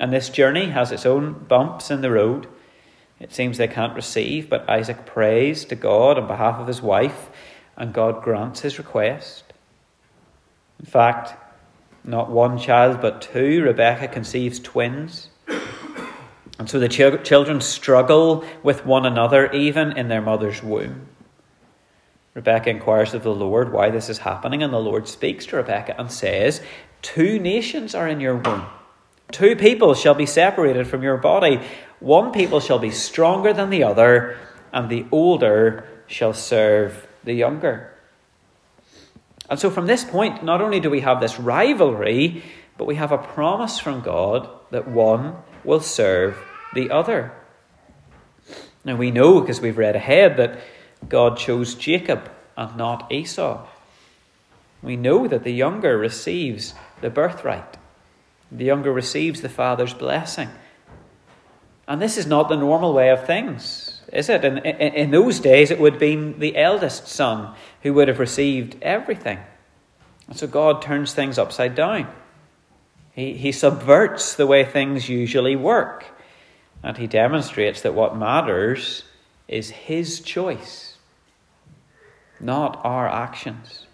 And 0.00 0.12
this 0.12 0.30
journey 0.30 0.70
has 0.70 0.90
its 0.90 1.04
own 1.04 1.44
bumps 1.44 1.90
in 1.90 2.00
the 2.00 2.10
road. 2.10 2.48
It 3.20 3.34
seems 3.34 3.58
they 3.58 3.68
can't 3.68 3.94
receive, 3.94 4.48
but 4.48 4.68
Isaac 4.68 5.04
prays 5.04 5.66
to 5.66 5.76
God 5.76 6.18
on 6.18 6.26
behalf 6.26 6.58
of 6.58 6.66
his 6.66 6.80
wife 6.80 7.28
and 7.80 7.94
God 7.94 8.22
grants 8.22 8.60
his 8.60 8.76
request. 8.76 9.54
In 10.78 10.84
fact, 10.84 11.32
not 12.04 12.30
one 12.30 12.58
child 12.58 13.00
but 13.00 13.22
two, 13.22 13.62
Rebecca 13.62 14.06
conceives 14.06 14.60
twins. 14.60 15.30
And 16.58 16.68
so 16.68 16.78
the 16.78 16.90
ch- 16.90 17.26
children 17.26 17.62
struggle 17.62 18.44
with 18.62 18.84
one 18.84 19.06
another 19.06 19.50
even 19.52 19.96
in 19.96 20.08
their 20.08 20.20
mother's 20.20 20.62
womb. 20.62 21.06
Rebecca 22.34 22.68
inquires 22.68 23.14
of 23.14 23.22
the 23.22 23.34
Lord 23.34 23.72
why 23.72 23.88
this 23.88 24.10
is 24.10 24.18
happening, 24.18 24.62
and 24.62 24.72
the 24.72 24.78
Lord 24.78 25.08
speaks 25.08 25.46
to 25.46 25.56
Rebecca 25.56 25.98
and 25.98 26.12
says, 26.12 26.60
Two 27.00 27.38
nations 27.38 27.94
are 27.94 28.06
in 28.06 28.20
your 28.20 28.36
womb. 28.36 28.66
Two 29.32 29.56
people 29.56 29.94
shall 29.94 30.14
be 30.14 30.26
separated 30.26 30.86
from 30.86 31.02
your 31.02 31.16
body. 31.16 31.62
One 31.98 32.30
people 32.30 32.60
shall 32.60 32.78
be 32.78 32.90
stronger 32.90 33.54
than 33.54 33.70
the 33.70 33.84
other, 33.84 34.36
and 34.70 34.90
the 34.90 35.06
older 35.10 35.88
shall 36.06 36.34
serve 36.34 37.06
the 37.24 37.34
younger. 37.34 37.94
And 39.48 39.58
so 39.58 39.70
from 39.70 39.86
this 39.86 40.04
point, 40.04 40.44
not 40.44 40.60
only 40.62 40.80
do 40.80 40.90
we 40.90 41.00
have 41.00 41.20
this 41.20 41.38
rivalry, 41.38 42.42
but 42.78 42.86
we 42.86 42.94
have 42.94 43.12
a 43.12 43.18
promise 43.18 43.78
from 43.78 44.00
God 44.00 44.48
that 44.70 44.88
one 44.88 45.36
will 45.64 45.80
serve 45.80 46.38
the 46.72 46.90
other. 46.90 47.32
Now 48.84 48.96
we 48.96 49.10
know, 49.10 49.40
because 49.40 49.60
we've 49.60 49.76
read 49.76 49.96
ahead, 49.96 50.36
that 50.36 50.60
God 51.08 51.36
chose 51.36 51.74
Jacob 51.74 52.30
and 52.56 52.76
not 52.76 53.10
Esau. 53.10 53.66
We 54.82 54.96
know 54.96 55.26
that 55.26 55.44
the 55.44 55.52
younger 55.52 55.98
receives 55.98 56.74
the 57.00 57.10
birthright, 57.10 57.76
the 58.50 58.64
younger 58.64 58.92
receives 58.92 59.40
the 59.40 59.48
father's 59.48 59.94
blessing. 59.94 60.48
And 61.88 62.00
this 62.00 62.16
is 62.16 62.26
not 62.26 62.48
the 62.48 62.56
normal 62.56 62.94
way 62.94 63.10
of 63.10 63.26
things 63.26 63.89
is 64.12 64.28
it? 64.28 64.44
In, 64.44 64.58
in, 64.58 64.94
in 64.94 65.10
those 65.10 65.40
days, 65.40 65.70
it 65.70 65.78
would 65.78 65.94
have 65.94 66.00
been 66.00 66.38
the 66.38 66.56
eldest 66.56 67.08
son 67.08 67.54
who 67.82 67.94
would 67.94 68.08
have 68.08 68.18
received 68.18 68.76
everything. 68.82 69.38
And 70.28 70.36
so 70.36 70.46
God 70.46 70.82
turns 70.82 71.12
things 71.12 71.38
upside 71.38 71.74
down. 71.74 72.08
He, 73.12 73.34
he 73.34 73.52
subverts 73.52 74.34
the 74.34 74.46
way 74.46 74.64
things 74.64 75.08
usually 75.08 75.56
work. 75.56 76.06
And 76.82 76.96
he 76.96 77.06
demonstrates 77.06 77.82
that 77.82 77.94
what 77.94 78.16
matters 78.16 79.04
is 79.48 79.70
his 79.70 80.20
choice, 80.20 80.96
not 82.40 82.80
our 82.84 83.08
actions. 83.08 83.86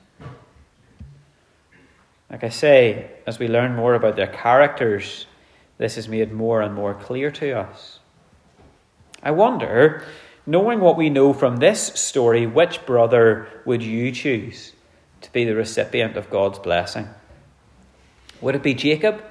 Like 2.30 2.44
I 2.44 2.48
say, 2.48 3.10
as 3.26 3.38
we 3.38 3.48
learn 3.48 3.74
more 3.74 3.94
about 3.94 4.16
their 4.16 4.26
characters, 4.26 5.26
this 5.78 5.96
is 5.96 6.08
made 6.08 6.32
more 6.32 6.60
and 6.60 6.74
more 6.74 6.94
clear 6.94 7.30
to 7.32 7.58
us. 7.58 7.95
I 9.26 9.32
wonder, 9.32 10.04
knowing 10.46 10.78
what 10.78 10.96
we 10.96 11.10
know 11.10 11.32
from 11.32 11.56
this 11.56 11.82
story, 11.82 12.46
which 12.46 12.86
brother 12.86 13.48
would 13.64 13.82
you 13.82 14.12
choose 14.12 14.72
to 15.22 15.32
be 15.32 15.44
the 15.44 15.56
recipient 15.56 16.16
of 16.16 16.30
God's 16.30 16.60
blessing? 16.60 17.08
Would 18.40 18.54
it 18.54 18.62
be 18.62 18.72
Jacob, 18.72 19.24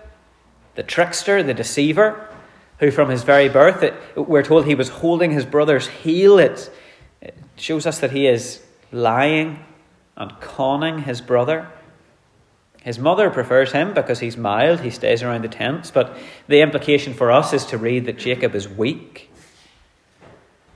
the 0.75 0.83
trickster, 0.83 1.41
the 1.43 1.53
deceiver, 1.53 2.27
who 2.79 2.91
from 2.91 3.07
his 3.07 3.23
very 3.23 3.47
birth, 3.47 3.83
it, 3.83 3.93
we're 4.17 4.43
told 4.43 4.65
he 4.65 4.75
was 4.75 4.89
holding 4.89 5.31
his 5.31 5.45
brother's 5.45 5.87
heel? 5.87 6.39
It, 6.39 6.69
it 7.21 7.37
shows 7.55 7.85
us 7.85 7.99
that 7.99 8.11
he 8.11 8.27
is 8.27 8.61
lying 8.91 9.63
and 10.17 10.37
conning 10.41 11.03
his 11.03 11.21
brother. 11.21 11.69
His 12.83 12.99
mother 12.99 13.29
prefers 13.29 13.71
him 13.71 13.93
because 13.93 14.19
he's 14.19 14.35
mild, 14.35 14.81
he 14.81 14.89
stays 14.89 15.23
around 15.23 15.45
the 15.45 15.47
tents, 15.47 15.89
but 15.89 16.17
the 16.49 16.59
implication 16.59 17.13
for 17.13 17.31
us 17.31 17.53
is 17.53 17.65
to 17.67 17.77
read 17.77 18.07
that 18.07 18.17
Jacob 18.17 18.55
is 18.55 18.67
weak 18.67 19.29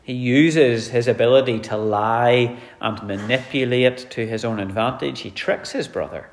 he 0.09 0.15
uses 0.15 0.87
his 0.87 1.07
ability 1.07 1.59
to 1.59 1.77
lie 1.77 2.57
and 2.81 3.03
manipulate 3.03 4.09
to 4.09 4.25
his 4.25 4.43
own 4.43 4.59
advantage. 4.59 5.19
He 5.19 5.29
tricks 5.29 5.69
his 5.69 5.87
brother. 5.87 6.31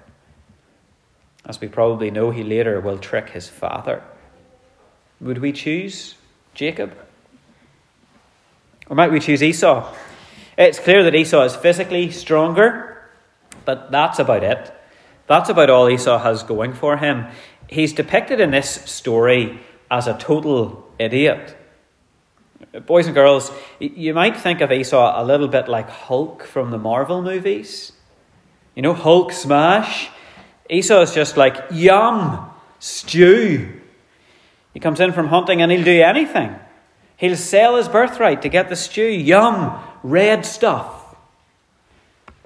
As 1.44 1.60
we 1.60 1.68
probably 1.68 2.10
know, 2.10 2.30
he 2.30 2.42
later 2.42 2.80
will 2.80 2.96
trick 2.96 3.28
his 3.28 3.50
father. 3.50 4.02
Would 5.20 5.36
we 5.42 5.52
choose 5.52 6.14
Jacob? 6.54 6.96
Or 8.88 8.96
might 8.96 9.12
we 9.12 9.20
choose 9.20 9.42
Esau? 9.42 9.94
It's 10.56 10.78
clear 10.78 11.04
that 11.04 11.14
Esau 11.14 11.42
is 11.42 11.54
physically 11.54 12.10
stronger, 12.10 13.06
but 13.66 13.90
that's 13.90 14.18
about 14.18 14.42
it. 14.42 14.72
That's 15.26 15.50
about 15.50 15.68
all 15.68 15.90
Esau 15.90 16.16
has 16.16 16.42
going 16.44 16.72
for 16.72 16.96
him. 16.96 17.26
He's 17.68 17.92
depicted 17.92 18.40
in 18.40 18.52
this 18.52 18.70
story 18.70 19.60
as 19.90 20.06
a 20.06 20.16
total 20.16 20.90
idiot. 20.98 21.54
Boys 22.84 23.06
and 23.06 23.14
girls, 23.14 23.50
you 23.78 24.12
might 24.12 24.36
think 24.36 24.60
of 24.60 24.70
Esau 24.72 25.20
a 25.20 25.24
little 25.24 25.48
bit 25.48 25.68
like 25.68 25.88
Hulk 25.88 26.44
from 26.44 26.70
the 26.70 26.78
Marvel 26.78 27.22
movies. 27.22 27.92
You 28.74 28.82
know, 28.82 28.92
Hulk 28.92 29.32
smash. 29.32 30.10
Esau 30.68 31.00
is 31.00 31.14
just 31.14 31.36
like, 31.36 31.56
yum, 31.70 32.50
stew. 32.78 33.80
He 34.74 34.80
comes 34.80 35.00
in 35.00 35.12
from 35.12 35.28
hunting 35.28 35.62
and 35.62 35.72
he'll 35.72 35.84
do 35.84 36.02
anything. 36.02 36.54
He'll 37.16 37.36
sell 37.36 37.76
his 37.76 37.88
birthright 37.88 38.42
to 38.42 38.48
get 38.48 38.68
the 38.68 38.76
stew. 38.76 39.06
Yum, 39.06 39.82
red 40.02 40.44
stuff. 40.44 41.16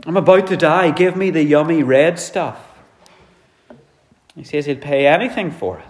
I'm 0.07 0.17
about 0.17 0.47
to 0.47 0.57
die. 0.57 0.93
Give 0.93 1.17
me 1.17 1.31
the 1.31 1.43
yummy 1.43 1.83
red 1.83 2.19
stuff. 2.19 2.59
He 4.37 4.45
says 4.45 4.67
he'll 4.67 4.77
pay 4.77 5.07
anything 5.07 5.51
for 5.51 5.79
it. 5.79 5.90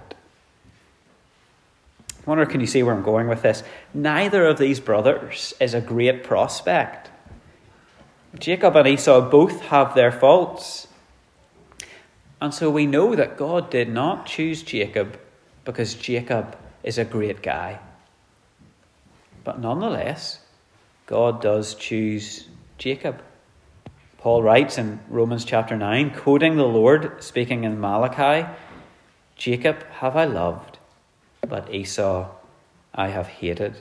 Wonder, 2.31 2.47
can 2.47 2.61
you 2.61 2.69
see 2.69 2.85
where 2.85 2.95
I'm 2.95 3.03
going 3.03 3.27
with 3.27 3.43
this? 3.43 3.65
Neither 3.93 4.47
of 4.47 4.57
these 4.57 4.79
brothers 4.79 5.53
is 5.59 5.75
a 5.75 5.81
great 5.81 6.23
prospect. 6.23 7.11
Jacob 8.39 8.77
and 8.77 8.87
Esau 8.87 9.29
both 9.29 9.63
have 9.63 9.97
their 9.97 10.13
faults. 10.13 10.87
And 12.41 12.55
so 12.55 12.71
we 12.71 12.87
know 12.87 13.17
that 13.17 13.37
God 13.37 13.69
did 13.69 13.89
not 13.89 14.27
choose 14.27 14.63
Jacob 14.63 15.19
because 15.65 15.95
Jacob 15.95 16.57
is 16.85 16.99
a 16.99 17.05
great 17.05 17.43
guy. 17.43 17.81
But 19.43 19.59
nonetheless, 19.59 20.39
God 21.07 21.43
does 21.43 21.75
choose 21.75 22.47
Jacob. 22.79 23.21
Paul 24.19 24.45
writes 24.45 24.79
in 24.79 25.01
Romans 25.09 25.45
chapter 25.45 25.77
9, 25.77 26.13
quoting 26.15 26.57
the 26.57 26.63
Lord, 26.63 27.25
speaking 27.25 27.65
in 27.65 27.81
Malachi 27.81 28.49
Jacob 29.35 29.83
have 29.95 30.15
I 30.15 30.27
loved, 30.27 30.70
but 31.49 31.73
Esau 31.73 32.29
I 32.95 33.09
have 33.09 33.29
hated. 33.29 33.77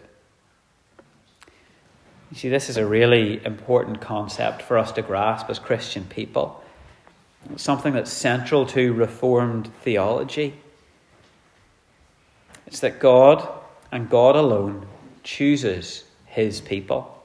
You 2.32 2.38
see, 2.38 2.50
this 2.50 2.70
is 2.70 2.78
a 2.78 2.86
really 2.86 3.44
important 3.44 4.02
concept 4.02 4.62
for 4.62 4.78
us 4.78 4.92
to 4.94 5.02
grasp 5.02 5.50
as 5.50 5.60
Christian 5.60 6.06
people. 6.06 6.64
something 7.56 7.94
that's 7.94 8.12
central 8.12 8.66
to 8.66 8.94
Reformed 8.94 9.72
theology. 9.82 10.60
It's 12.68 12.82
that 12.82 13.00
God 13.00 13.48
and 13.92 14.10
God 14.10 14.36
alone 14.36 14.86
chooses 15.24 16.04
his 16.26 16.62
people. 16.62 17.16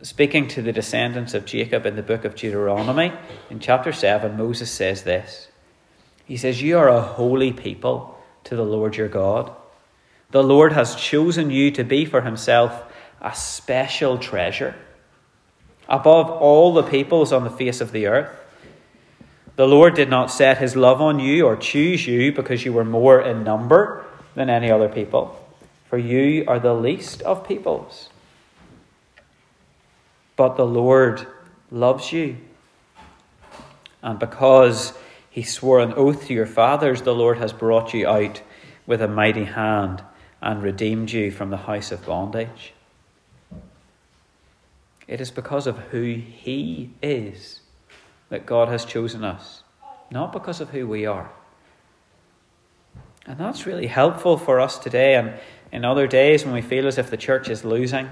Speaking 0.00 0.46
to 0.48 0.62
the 0.62 0.72
descendants 0.72 1.34
of 1.34 1.44
Jacob 1.44 1.84
in 1.84 1.96
the 1.96 2.02
book 2.02 2.24
of 2.24 2.36
Deuteronomy, 2.36 3.12
in 3.50 3.58
chapter 3.58 3.92
7, 3.92 4.36
Moses 4.36 4.70
says 4.70 5.02
this 5.02 5.48
He 6.24 6.36
says, 6.36 6.62
You 6.62 6.78
are 6.78 6.88
a 6.88 7.02
holy 7.02 7.52
people 7.52 8.15
to 8.46 8.56
the 8.56 8.64
Lord 8.64 8.96
your 8.96 9.08
God. 9.08 9.50
The 10.30 10.42
Lord 10.42 10.72
has 10.72 10.94
chosen 10.94 11.50
you 11.50 11.70
to 11.72 11.84
be 11.84 12.04
for 12.04 12.22
himself 12.22 12.92
a 13.20 13.34
special 13.34 14.18
treasure 14.18 14.74
above 15.88 16.30
all 16.30 16.72
the 16.72 16.82
peoples 16.82 17.32
on 17.32 17.44
the 17.44 17.50
face 17.50 17.80
of 17.80 17.92
the 17.92 18.06
earth. 18.06 18.30
The 19.56 19.66
Lord 19.66 19.94
did 19.94 20.10
not 20.10 20.30
set 20.30 20.58
his 20.58 20.76
love 20.76 21.00
on 21.00 21.18
you 21.18 21.46
or 21.46 21.56
choose 21.56 22.06
you 22.06 22.32
because 22.32 22.64
you 22.64 22.72
were 22.72 22.84
more 22.84 23.20
in 23.20 23.42
number 23.42 24.04
than 24.34 24.50
any 24.50 24.70
other 24.70 24.88
people, 24.88 25.42
for 25.88 25.98
you 25.98 26.44
are 26.46 26.58
the 26.58 26.74
least 26.74 27.22
of 27.22 27.46
peoples. 27.46 28.10
But 30.36 30.56
the 30.56 30.66
Lord 30.66 31.26
loves 31.70 32.12
you. 32.12 32.36
And 34.02 34.18
because 34.18 34.92
he 35.36 35.42
swore 35.42 35.80
an 35.80 35.92
oath 35.98 36.28
to 36.28 36.32
your 36.32 36.46
fathers, 36.46 37.02
the 37.02 37.14
Lord 37.14 37.36
has 37.36 37.52
brought 37.52 37.92
you 37.92 38.08
out 38.08 38.40
with 38.86 39.02
a 39.02 39.06
mighty 39.06 39.44
hand 39.44 40.02
and 40.40 40.62
redeemed 40.62 41.12
you 41.12 41.30
from 41.30 41.50
the 41.50 41.58
house 41.58 41.92
of 41.92 42.06
bondage. 42.06 42.72
It 45.06 45.20
is 45.20 45.30
because 45.30 45.66
of 45.66 45.76
who 45.76 46.14
he 46.14 46.88
is 47.02 47.60
that 48.30 48.46
God 48.46 48.68
has 48.68 48.86
chosen 48.86 49.24
us, 49.24 49.62
not 50.10 50.32
because 50.32 50.62
of 50.62 50.70
who 50.70 50.86
we 50.86 51.04
are. 51.04 51.30
And 53.26 53.36
that's 53.36 53.66
really 53.66 53.88
helpful 53.88 54.38
for 54.38 54.58
us 54.58 54.78
today 54.78 55.16
and 55.16 55.34
in 55.70 55.84
other 55.84 56.06
days 56.06 56.46
when 56.46 56.54
we 56.54 56.62
feel 56.62 56.86
as 56.86 56.96
if 56.96 57.10
the 57.10 57.18
church 57.18 57.50
is 57.50 57.62
losing, 57.62 58.08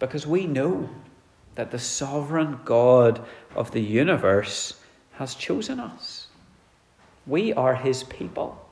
because 0.00 0.26
we 0.26 0.44
know 0.44 0.90
that 1.54 1.70
the 1.70 1.78
sovereign 1.78 2.58
God 2.64 3.24
of 3.54 3.70
the 3.70 3.80
universe 3.80 4.74
has 5.20 5.34
chosen 5.34 5.78
us. 5.78 6.28
We 7.26 7.52
are 7.52 7.74
his 7.74 8.04
people. 8.04 8.66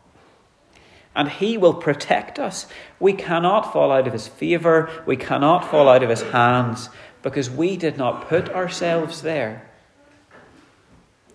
And 1.14 1.28
he 1.28 1.58
will 1.58 1.74
protect 1.74 2.38
us. 2.38 2.66
We 2.98 3.12
cannot 3.12 3.70
fall 3.70 3.92
out 3.92 4.06
of 4.06 4.14
his 4.14 4.28
favour. 4.28 4.90
We 5.04 5.18
cannot 5.18 5.70
fall 5.70 5.90
out 5.90 6.02
of 6.02 6.08
his 6.08 6.22
hands 6.22 6.88
because 7.22 7.50
we 7.50 7.76
did 7.76 7.98
not 7.98 8.28
put 8.28 8.48
ourselves 8.48 9.20
there. 9.20 9.68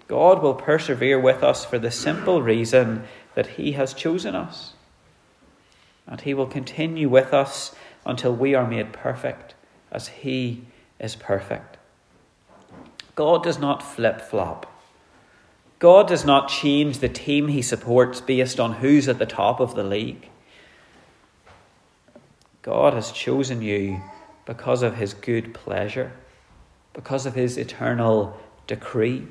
God 0.08 0.42
will 0.42 0.56
persevere 0.56 1.20
with 1.20 1.44
us 1.44 1.64
for 1.64 1.78
the 1.78 1.92
simple 1.92 2.42
reason 2.42 3.04
that 3.36 3.48
He 3.48 3.74
has 3.74 3.94
chosen 3.94 4.34
us. 4.34 4.74
And 6.08 6.22
He 6.22 6.34
will 6.34 6.48
continue 6.48 7.08
with 7.08 7.36
us 7.36 7.76
until 8.04 8.36
we 8.36 8.56
are 8.56 8.68
made 8.68 8.94
perfect 8.94 9.54
as 9.92 10.08
He 10.08 10.64
is 11.00 11.16
perfect. 11.16 11.78
God 13.14 13.44
does 13.44 13.60
not 13.60 13.84
flip 13.84 14.20
flop. 14.20 14.73
God 15.84 16.08
does 16.08 16.24
not 16.24 16.48
change 16.48 17.00
the 17.00 17.10
team 17.10 17.50
He 17.50 17.62
supports 17.62 18.22
based 18.22 18.58
on 18.58 18.76
who's 18.76 19.10
at 19.10 19.20
the 19.20 19.26
top 19.26 19.60
of 19.60 19.76
the 19.76 19.84
league. 19.84 20.30
God 22.62 22.94
has 22.94 23.12
chosen 23.12 23.62
you 23.62 24.02
because 24.46 24.82
of 24.82 24.96
His 24.96 25.14
good 25.14 25.54
pleasure, 25.54 26.14
because 26.94 27.26
of 27.26 27.36
His 27.36 27.58
eternal 27.58 28.40
decree. 28.66 29.28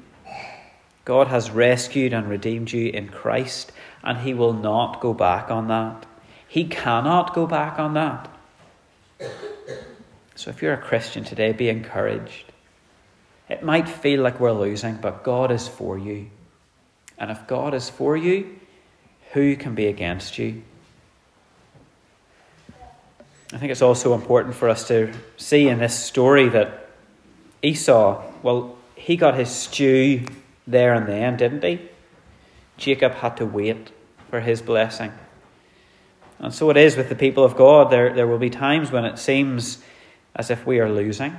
God 1.06 1.28
has 1.28 1.50
rescued 1.50 2.12
and 2.12 2.28
redeemed 2.28 2.70
you 2.70 2.90
in 2.90 3.08
Christ, 3.08 3.72
and 4.04 4.18
He 4.18 4.34
will 4.34 4.52
not 4.52 5.00
go 5.00 5.14
back 5.14 5.50
on 5.50 5.68
that. 5.68 6.04
He 6.46 6.64
cannot 6.64 7.34
go 7.34 7.46
back 7.46 7.78
on 7.78 7.94
that. 7.94 8.28
So 10.34 10.50
if 10.50 10.60
you're 10.60 10.74
a 10.74 10.82
Christian 10.82 11.24
today, 11.24 11.52
be 11.52 11.70
encouraged. 11.70 12.52
It 13.48 13.62
might 13.62 13.88
feel 13.88 14.20
like 14.20 14.38
we're 14.38 14.52
losing, 14.52 14.96
but 14.96 15.24
God 15.24 15.50
is 15.50 15.66
for 15.66 15.96
you. 15.96 16.28
And 17.18 17.30
if 17.30 17.46
God 17.46 17.74
is 17.74 17.88
for 17.88 18.16
you, 18.16 18.58
who 19.32 19.56
can 19.56 19.74
be 19.74 19.86
against 19.86 20.38
you? 20.38 20.62
I 23.52 23.58
think 23.58 23.70
it's 23.70 23.82
also 23.82 24.14
important 24.14 24.54
for 24.54 24.68
us 24.68 24.88
to 24.88 25.12
see 25.36 25.68
in 25.68 25.78
this 25.78 25.98
story 25.98 26.48
that 26.48 26.88
Esau, 27.62 28.22
well, 28.42 28.76
he 28.96 29.16
got 29.16 29.36
his 29.36 29.50
stew 29.50 30.24
there 30.66 30.94
and 30.94 31.06
then, 31.06 31.36
didn't 31.36 31.62
he? 31.62 31.80
Jacob 32.76 33.12
had 33.12 33.36
to 33.36 33.46
wait 33.46 33.90
for 34.30 34.40
his 34.40 34.62
blessing. 34.62 35.12
And 36.38 36.52
so 36.52 36.70
it 36.70 36.76
is 36.76 36.96
with 36.96 37.08
the 37.08 37.14
people 37.14 37.44
of 37.44 37.56
God. 37.56 37.90
There, 37.90 38.12
there 38.12 38.26
will 38.26 38.38
be 38.38 38.50
times 38.50 38.90
when 38.90 39.04
it 39.04 39.18
seems 39.18 39.82
as 40.34 40.50
if 40.50 40.66
we 40.66 40.80
are 40.80 40.90
losing. 40.90 41.36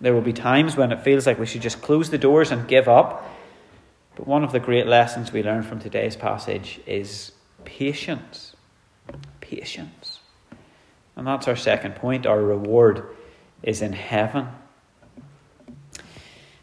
There 0.00 0.14
will 0.14 0.20
be 0.20 0.32
times 0.32 0.76
when 0.76 0.92
it 0.92 1.02
feels 1.02 1.26
like 1.26 1.38
we 1.38 1.46
should 1.46 1.62
just 1.62 1.80
close 1.80 2.10
the 2.10 2.18
doors 2.18 2.52
and 2.52 2.68
give 2.68 2.86
up. 2.86 3.28
But 4.16 4.26
one 4.26 4.42
of 4.42 4.50
the 4.50 4.60
great 4.60 4.86
lessons 4.86 5.30
we 5.30 5.42
learn 5.42 5.62
from 5.62 5.78
today's 5.78 6.16
passage 6.16 6.80
is 6.86 7.32
patience. 7.64 8.56
Patience. 9.40 10.20
And 11.14 11.26
that's 11.26 11.46
our 11.46 11.56
second 11.56 11.94
point. 11.96 12.26
Our 12.26 12.42
reward 12.42 13.04
is 13.62 13.82
in 13.82 13.92
heaven. 13.92 14.48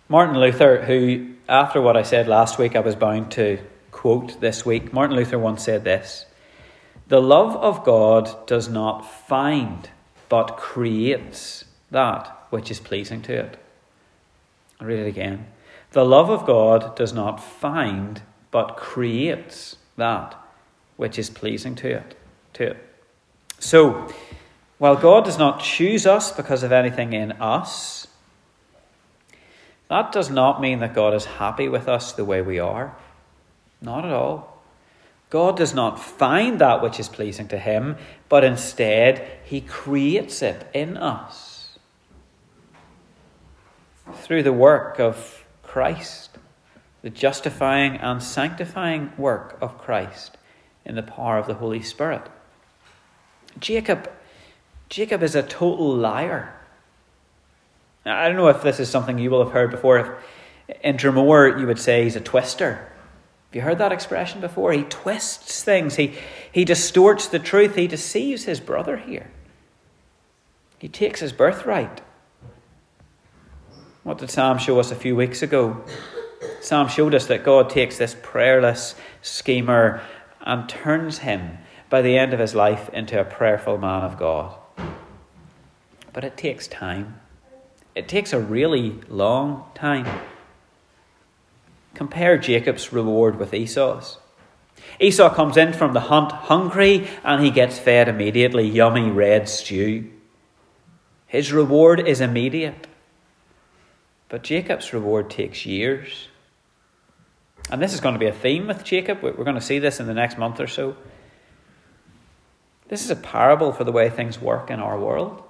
Martin 0.10 0.38
Luther, 0.40 0.84
who 0.84 1.34
after 1.48 1.82
what 1.82 1.96
I 1.96 2.04
said 2.04 2.28
last 2.28 2.58
week, 2.58 2.76
I 2.76 2.80
was 2.80 2.96
bound 2.96 3.32
to 3.34 3.60
quote 3.92 4.42
this 4.42 4.66
week. 4.66 4.92
Martin 4.92 5.16
Luther 5.16 5.40
once 5.40 5.64
said 5.64 5.84
this 5.84 6.26
The 7.08 7.22
love 7.22 7.56
of 7.58 7.84
God 7.84 8.48
does 8.48 8.68
not 8.68 9.02
find, 9.02 9.90
but 10.28 10.58
creates 10.58 11.66
that 11.92 12.48
which 12.50 12.72
is 12.72 12.80
pleasing 12.80 13.22
to 13.24 13.34
it. 13.34 13.58
I'll 14.80 14.88
read 14.88 15.00
it 15.00 15.08
again. 15.08 15.48
The 15.94 16.04
love 16.04 16.32
of 16.32 16.48
God 16.48 16.96
does 16.96 17.14
not 17.14 17.38
find, 17.38 18.24
but 18.50 18.78
creates 18.78 19.78
that 19.96 20.36
which 20.98 21.20
is 21.20 21.30
pleasing 21.30 21.76
to 21.76 21.98
it. 21.98 22.18
To 22.54 22.72
it. 22.72 22.78
So, 23.60 24.12
while 24.80 24.96
God 24.96 25.24
does 25.24 25.38
not 25.38 25.62
choose 25.62 26.08
us 26.08 26.32
because 26.32 26.64
of 26.64 26.72
anything 26.72 27.14
in 27.14 27.34
us, 27.34 28.08
that 29.88 30.12
does 30.12 30.32
not 30.32 30.60
mean 30.60 30.80
that 30.80 30.96
God 30.96 31.14
is 31.14 31.26
happy 31.26 31.70
with 31.70 31.88
us 31.88 32.12
the 32.12 32.26
way 32.26 32.42
we 32.42 32.58
are. 32.58 32.96
Not 33.80 34.04
at 34.04 34.12
all. 34.12 34.64
God 35.30 35.56
does 35.58 35.76
not 35.76 36.00
find 36.00 36.58
that 36.60 36.82
which 36.82 37.00
is 37.00 37.08
pleasing 37.08 37.48
to 37.50 37.60
Him, 37.60 37.98
but 38.30 38.44
instead 38.44 39.40
He 39.44 39.62
creates 39.62 40.42
it 40.42 40.68
in 40.74 40.98
us 40.98 41.78
through 44.16 44.42
the 44.42 44.54
work 44.54 45.00
of 45.00 45.43
Christ, 45.74 46.38
the 47.02 47.10
justifying 47.10 47.98
and 47.98 48.22
sanctifying 48.22 49.12
work 49.18 49.58
of 49.60 49.80
Christ 49.80 50.38
in 50.86 50.94
the 50.94 51.02
power 51.02 51.40
of 51.40 51.48
the 51.48 51.56
Holy 51.56 51.82
Spirit. 51.82 52.22
Jacob, 53.60 54.08
Jacob 54.88 55.24
is 55.24 55.34
a 55.34 55.42
total 55.42 55.96
liar. 55.96 56.54
Now, 58.06 58.22
I 58.22 58.28
don't 58.28 58.38
know 58.38 58.50
if 58.50 58.62
this 58.62 58.80
is 58.80 58.88
something 58.88 59.18
you 59.18 59.32
will 59.32 59.44
have 59.44 59.54
heard 59.54 59.72
before. 59.72 59.98
If 59.98 60.78
in 60.84 61.00
you 61.00 61.66
would 61.66 61.80
say 61.80 62.04
he's 62.04 62.16
a 62.16 62.22
twister. 62.22 62.74
Have 62.74 63.56
you 63.56 63.62
heard 63.62 63.80
that 63.80 63.92
expression 63.92 64.42
before? 64.42 64.74
He 64.74 64.84
twists 64.84 65.64
things. 65.64 65.96
He, 65.96 66.14
he 66.52 66.66
distorts 66.66 67.26
the 67.26 67.40
truth. 67.40 67.74
He 67.76 67.88
deceives 67.88 68.44
his 68.44 68.60
brother 68.60 68.98
here. 68.98 69.32
He 70.78 70.88
takes 70.88 71.20
his 71.20 71.34
birthright. 71.34 72.02
What 74.04 74.18
did 74.18 74.30
Sam 74.30 74.58
show 74.58 74.80
us 74.82 74.92
a 74.92 74.96
few 74.96 75.16
weeks 75.16 75.42
ago? 75.42 75.82
Sam 76.60 76.90
showed 76.90 77.16
us 77.16 77.28
that 77.28 77.46
God 77.46 77.70
takes 77.70 77.98
this 77.98 78.18
prayerless 78.22 78.96
schemer 79.22 80.02
and 80.42 80.68
turns 80.68 81.20
him 81.20 81.60
by 81.90 82.02
the 82.02 82.18
end 82.18 82.34
of 82.34 82.40
his 82.40 82.54
life 82.54 82.90
into 82.90 83.20
a 83.20 83.24
prayerful 83.24 83.78
man 83.78 84.04
of 84.04 84.20
God. 84.20 84.58
But 86.12 86.26
it 86.26 86.36
takes 86.36 86.68
time. 86.68 87.22
It 87.96 88.10
takes 88.10 88.34
a 88.34 88.40
really 88.40 89.00
long 89.08 89.66
time. 89.74 90.08
Compare 91.94 92.40
Jacob's 92.40 92.92
reward 92.92 93.40
with 93.40 93.54
Esau's. 93.54 94.18
Esau 95.00 95.34
comes 95.34 95.56
in 95.56 95.72
from 95.72 95.94
the 95.94 96.02
hunt 96.02 96.32
hungry 96.32 97.08
and 97.24 97.42
he 97.42 97.52
gets 97.52 97.80
fed 97.80 98.10
immediately 98.10 98.68
yummy 98.68 99.10
red 99.10 99.48
stew. 99.48 100.12
His 101.26 101.54
reward 101.54 102.06
is 102.06 102.20
immediate. 102.20 102.88
But 104.34 104.42
Jacob's 104.42 104.92
reward 104.94 105.30
takes 105.30 105.64
years. 105.64 106.28
And 107.70 107.80
this 107.80 107.94
is 107.94 108.00
going 108.00 108.14
to 108.14 108.20
be 108.20 108.26
a 108.26 108.34
theme 108.34 108.66
with 108.66 108.84
Jacob. 108.84 109.22
We're 109.22 109.34
going 109.34 109.54
to 109.54 109.62
see 109.62 109.78
this 109.78 110.00
in 110.00 110.08
the 110.08 110.14
next 110.16 110.40
month 110.40 110.60
or 110.60 110.66
so. 110.66 110.98
This 112.88 113.06
is 113.06 113.12
a 113.12 113.16
parable 113.16 113.72
for 113.72 113.84
the 113.84 113.92
way 113.92 114.10
things 114.10 114.42
work 114.42 114.72
in 114.72 114.80
our 114.80 115.00
world. 115.00 115.44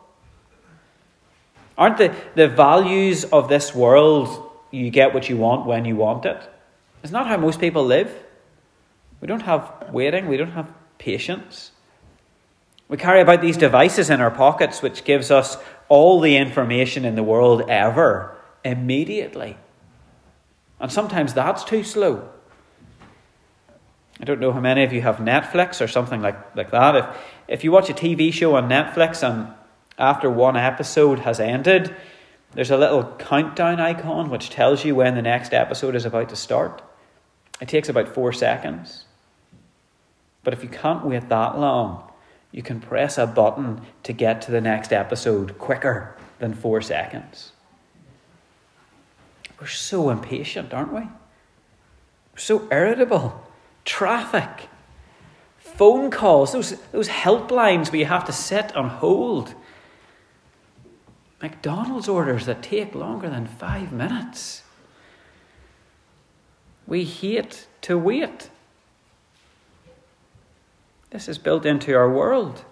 Aren't 1.78 1.98
the, 1.98 2.14
the 2.36 2.50
values 2.50 3.24
of 3.24 3.48
this 3.48 3.74
world 3.74 4.52
you 4.70 4.90
get 4.90 5.14
what 5.14 5.30
you 5.30 5.38
want 5.38 5.66
when 5.66 5.86
you 5.86 5.96
want 5.96 6.26
it? 6.26 6.42
It's 7.04 7.14
not 7.14 7.28
how 7.28 7.38
most 7.38 7.62
people 7.62 7.86
live. 7.86 8.14
We 9.22 9.30
don't 9.30 9.44
have 9.44 9.92
waiting, 9.94 10.28
we 10.28 10.36
don't 10.36 10.52
have 10.52 10.70
patience. 10.98 11.72
We 12.90 12.98
carry 12.98 13.22
about 13.22 13.40
these 13.40 13.56
devices 13.56 14.10
in 14.10 14.20
our 14.20 14.32
pockets 14.32 14.82
which 14.82 15.06
gives 15.06 15.32
us 15.32 15.56
all 15.88 16.20
the 16.20 16.36
information 16.36 17.06
in 17.06 17.16
the 17.16 17.24
world 17.24 17.70
ever 17.70 18.42
immediately. 18.64 19.58
And 20.80 20.92
sometimes 20.92 21.34
that's 21.34 21.64
too 21.64 21.84
slow. 21.84 22.30
I 24.20 24.26
don't 24.26 24.40
know 24.40 24.52
how 24.52 24.60
many 24.60 24.84
of 24.84 24.94
you 24.94 25.02
have 25.02 25.18
Netflix 25.18 25.82
or 25.82 25.88
something 25.88 26.22
like, 26.22 26.56
like 26.56 26.72
that. 26.72 26.96
If, 26.96 27.06
if 27.48 27.64
you 27.64 27.72
watch 27.72 27.90
a 27.90 27.94
TV 27.94 28.32
show 28.32 28.56
on 28.56 28.70
Netflix 28.70 29.28
and 29.28 29.54
after 29.98 30.30
one 30.30 30.56
episode 30.56 31.20
has 31.20 31.40
ended, 31.40 31.96
there's 32.52 32.72
a 32.72 32.78
little 32.78 33.04
countdown 33.18 33.80
icon 33.80 34.30
which 34.30 34.50
tells 34.50 34.86
you 34.86 34.96
when 34.96 35.16
the 35.16 35.22
next 35.22 35.54
episode 35.54 35.96
is 35.96 36.06
about 36.06 36.30
to 36.30 36.36
start. 36.36 36.82
It 37.60 37.68
takes 37.68 37.90
about 37.90 38.10
four 38.10 38.34
seconds. 38.34 39.06
But 40.44 40.54
if 40.54 40.62
you 40.62 40.70
can't 40.70 41.06
wait 41.06 41.30
that 41.30 41.58
long, 41.58 42.12
you 42.52 42.62
can 42.62 42.82
press 42.82 43.18
a 43.18 43.26
button 43.26 43.82
to 44.04 44.14
get 44.14 44.42
to 44.44 44.52
the 44.52 44.62
next 44.62 44.94
episode 44.94 45.58
quicker 45.58 46.16
than 46.40 46.54
four 46.54 46.82
seconds. 46.82 47.53
We're 49.64 49.68
so 49.70 50.10
impatient, 50.10 50.74
aren't 50.74 50.92
we? 50.92 51.00
We're 51.00 52.38
so 52.38 52.68
irritable. 52.70 53.48
Traffic, 53.86 54.68
phone 55.58 56.12
calls, 56.12 56.52
those, 56.52 56.82
those 56.92 57.08
helplines 57.08 57.90
where 57.90 58.00
you 58.00 58.06
have 58.06 58.26
to 58.26 58.34
sit 58.34 58.76
on 58.76 58.90
hold. 58.90 59.56
McDonald's 61.42 62.10
orders 62.10 62.46
that 62.46 62.62
take 62.62 62.94
longer 62.94 63.30
than 63.30 63.48
five 63.48 63.94
minutes. 63.94 64.64
We 66.86 67.06
hate 67.06 67.68
to 67.84 67.98
wait. 67.98 68.50
This 71.10 71.30
is 71.30 71.38
built 71.38 71.66
into 71.66 71.96
our 71.96 72.12
world. 72.12 72.66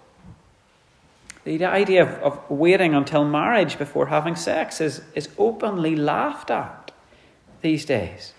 The 1.44 1.64
idea 1.64 2.02
of, 2.02 2.08
of 2.22 2.50
waiting 2.50 2.94
until 2.94 3.24
marriage 3.24 3.76
before 3.76 4.06
having 4.06 4.36
sex 4.36 4.80
is, 4.80 5.02
is 5.14 5.28
openly 5.38 5.96
laughed 5.96 6.50
at 6.50 6.92
these 7.62 7.84
days. 7.84 8.32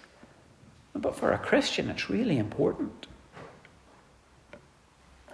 But 0.96 1.16
for 1.16 1.32
a 1.32 1.38
Christian, 1.38 1.90
it's 1.90 2.10
really 2.10 2.38
important. 2.38 3.08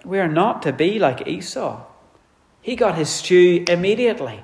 We 0.04 0.18
are 0.18 0.28
not 0.28 0.62
to 0.62 0.72
be 0.72 0.98
like 0.98 1.28
Esau. 1.28 1.84
He 2.62 2.74
got 2.74 2.96
his 2.96 3.08
stew 3.08 3.64
immediately, 3.68 4.42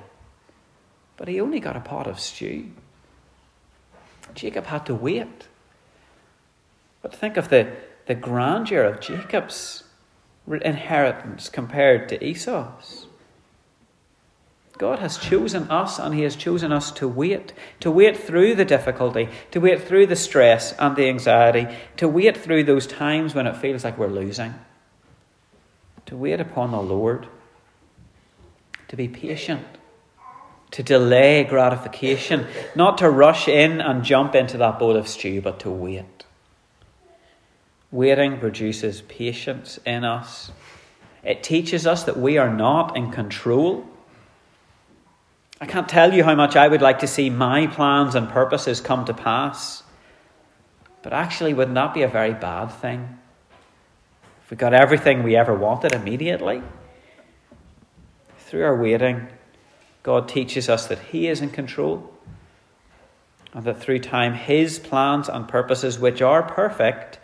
but 1.17 1.27
he 1.27 1.41
only 1.41 1.59
got 1.59 1.75
a 1.75 1.81
pot 1.81 2.07
of 2.07 2.19
stew. 2.19 2.71
Jacob 4.35 4.65
had 4.65 4.85
to 4.85 4.95
wait. 4.95 5.47
But 7.01 7.13
think 7.13 7.37
of 7.37 7.49
the, 7.49 7.71
the 8.05 8.15
grandeur 8.15 8.83
of 8.83 9.01
Jacob's 9.01 9.83
inheritance 10.47 11.49
compared 11.49 12.07
to 12.09 12.23
Esau's. 12.23 13.06
God 14.77 14.99
has 14.99 15.17
chosen 15.17 15.69
us 15.71 15.97
and 15.97 16.13
He 16.13 16.21
has 16.21 16.35
chosen 16.35 16.71
us 16.71 16.91
to 16.93 17.07
wait, 17.07 17.53
to 17.79 17.89
wait 17.89 18.17
through 18.17 18.55
the 18.55 18.65
difficulty, 18.65 19.29
to 19.51 19.59
wait 19.59 19.81
through 19.81 20.07
the 20.07 20.15
stress 20.15 20.73
and 20.73 20.95
the 20.95 21.09
anxiety, 21.09 21.67
to 21.97 22.07
wait 22.07 22.37
through 22.37 22.63
those 22.63 22.85
times 22.85 23.33
when 23.33 23.47
it 23.47 23.57
feels 23.57 23.83
like 23.83 23.97
we're 23.97 24.07
losing, 24.07 24.53
to 26.05 26.15
wait 26.15 26.39
upon 26.39 26.71
the 26.71 26.81
Lord, 26.81 27.27
to 28.87 28.95
be 28.95 29.07
patient, 29.07 29.65
to 30.71 30.83
delay 30.83 31.43
gratification, 31.43 32.45
not 32.75 32.99
to 32.99 33.09
rush 33.09 33.47
in 33.47 33.81
and 33.81 34.03
jump 34.03 34.35
into 34.35 34.57
that 34.57 34.77
bowl 34.77 34.95
of 34.95 35.07
stew, 35.07 35.41
but 35.41 35.59
to 35.61 35.71
wait. 35.71 36.25
Waiting 37.89 38.37
produces 38.37 39.01
patience 39.01 39.79
in 39.85 40.03
us. 40.03 40.51
It 41.23 41.41
teaches 41.41 41.87
us 41.87 42.03
that 42.03 42.17
we 42.17 42.37
are 42.37 42.53
not 42.53 42.95
in 42.95 43.11
control 43.11 43.87
I 45.59 45.65
can't 45.65 45.89
tell 45.89 46.13
you 46.13 46.23
how 46.23 46.35
much 46.35 46.55
I 46.55 46.67
would 46.67 46.81
like 46.81 46.99
to 46.99 47.07
see 47.07 47.31
my 47.31 47.65
plans 47.65 48.13
and 48.13 48.29
purposes 48.29 48.79
come 48.79 49.05
to 49.05 49.13
pass. 49.13 49.81
But 51.01 51.13
actually, 51.13 51.53
wouldn't 51.53 51.75
that 51.75 51.95
be 51.95 52.03
a 52.03 52.07
very 52.07 52.33
bad 52.33 52.67
thing? 52.67 53.17
If 54.43 54.51
we 54.51 54.57
got 54.57 54.73
everything 54.73 55.23
we 55.23 55.35
ever 55.35 55.55
wanted 55.55 55.93
immediately? 55.93 56.61
Through 58.39 58.65
our 58.65 58.79
waiting, 58.79 59.27
God 60.03 60.29
teaches 60.29 60.69
us 60.69 60.85
that 60.87 60.99
He 60.99 61.27
is 61.27 61.41
in 61.41 61.49
control, 61.49 62.13
and 63.53 63.65
that 63.65 63.81
through 63.81 63.99
time, 63.99 64.35
His 64.35 64.77
plans 64.77 65.27
and 65.27 65.47
purposes, 65.47 65.97
which 65.97 66.21
are 66.21 66.43
perfect, 66.43 67.19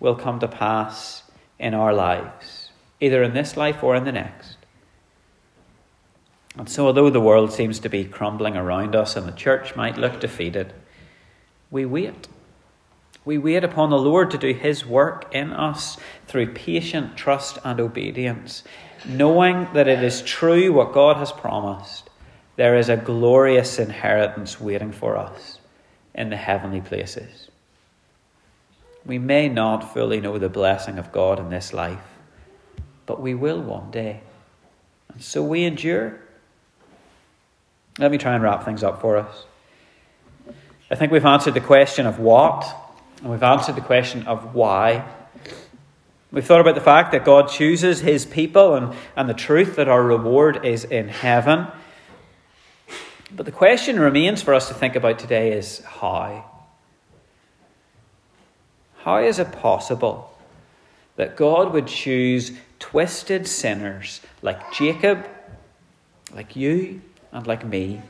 will 0.00 0.16
come 0.16 0.40
to 0.40 0.48
pass 0.48 1.24
in 1.58 1.74
our 1.74 1.92
lives, 1.92 2.70
either 3.00 3.22
in 3.22 3.34
this 3.34 3.56
life 3.56 3.82
or 3.82 3.94
in 3.94 4.04
the 4.04 4.12
next. 4.12 4.55
And 6.56 6.68
so, 6.68 6.86
although 6.86 7.10
the 7.10 7.20
world 7.20 7.52
seems 7.52 7.78
to 7.80 7.88
be 7.88 8.04
crumbling 8.04 8.56
around 8.56 8.96
us 8.96 9.16
and 9.16 9.28
the 9.28 9.32
church 9.32 9.76
might 9.76 9.98
look 9.98 10.20
defeated, 10.20 10.72
we 11.70 11.84
wait. 11.84 12.28
We 13.24 13.38
wait 13.38 13.64
upon 13.64 13.90
the 13.90 13.98
Lord 13.98 14.30
to 14.30 14.38
do 14.38 14.52
His 14.54 14.86
work 14.86 15.34
in 15.34 15.52
us 15.52 15.98
through 16.26 16.54
patient 16.54 17.16
trust 17.16 17.58
and 17.64 17.78
obedience, 17.80 18.62
knowing 19.04 19.68
that 19.74 19.88
it 19.88 20.02
is 20.02 20.22
true 20.22 20.72
what 20.72 20.94
God 20.94 21.16
has 21.18 21.32
promised. 21.32 22.08
There 22.54 22.76
is 22.76 22.88
a 22.88 22.96
glorious 22.96 23.78
inheritance 23.78 24.58
waiting 24.60 24.92
for 24.92 25.16
us 25.16 25.58
in 26.14 26.30
the 26.30 26.36
heavenly 26.36 26.80
places. 26.80 27.50
We 29.04 29.18
may 29.18 29.48
not 29.48 29.92
fully 29.92 30.20
know 30.20 30.38
the 30.38 30.48
blessing 30.48 30.98
of 30.98 31.12
God 31.12 31.38
in 31.38 31.50
this 31.50 31.74
life, 31.74 32.00
but 33.04 33.20
we 33.20 33.34
will 33.34 33.60
one 33.60 33.90
day. 33.90 34.20
And 35.12 35.22
so 35.22 35.42
we 35.42 35.64
endure 35.64 36.18
let 37.98 38.10
me 38.10 38.18
try 38.18 38.34
and 38.34 38.42
wrap 38.42 38.64
things 38.64 38.82
up 38.82 39.00
for 39.00 39.16
us. 39.16 39.44
I 40.90 40.94
think 40.94 41.10
we've 41.10 41.24
answered 41.24 41.54
the 41.54 41.60
question 41.60 42.06
of 42.06 42.18
what, 42.18 42.66
and 43.20 43.30
we've 43.30 43.42
answered 43.42 43.74
the 43.74 43.80
question 43.80 44.26
of 44.26 44.54
why. 44.54 45.04
We've 46.30 46.44
thought 46.44 46.60
about 46.60 46.74
the 46.74 46.80
fact 46.80 47.12
that 47.12 47.24
God 47.24 47.48
chooses 47.48 48.00
his 48.00 48.26
people 48.26 48.74
and, 48.74 48.94
and 49.16 49.28
the 49.28 49.34
truth 49.34 49.76
that 49.76 49.88
our 49.88 50.02
reward 50.02 50.64
is 50.64 50.84
in 50.84 51.08
heaven. 51.08 51.68
But 53.34 53.46
the 53.46 53.52
question 53.52 53.98
remains 53.98 54.42
for 54.42 54.52
us 54.52 54.68
to 54.68 54.74
think 54.74 54.94
about 54.94 55.18
today 55.18 55.52
is 55.52 55.80
how? 55.80 56.44
How 58.98 59.18
is 59.18 59.38
it 59.38 59.52
possible 59.52 60.36
that 61.16 61.36
God 61.36 61.72
would 61.72 61.86
choose 61.86 62.52
twisted 62.78 63.46
sinners 63.46 64.20
like 64.42 64.72
Jacob, 64.72 65.26
like 66.34 66.54
you, 66.54 67.00
and 67.36 67.46
like 67.46 67.66
me. 67.66 68.00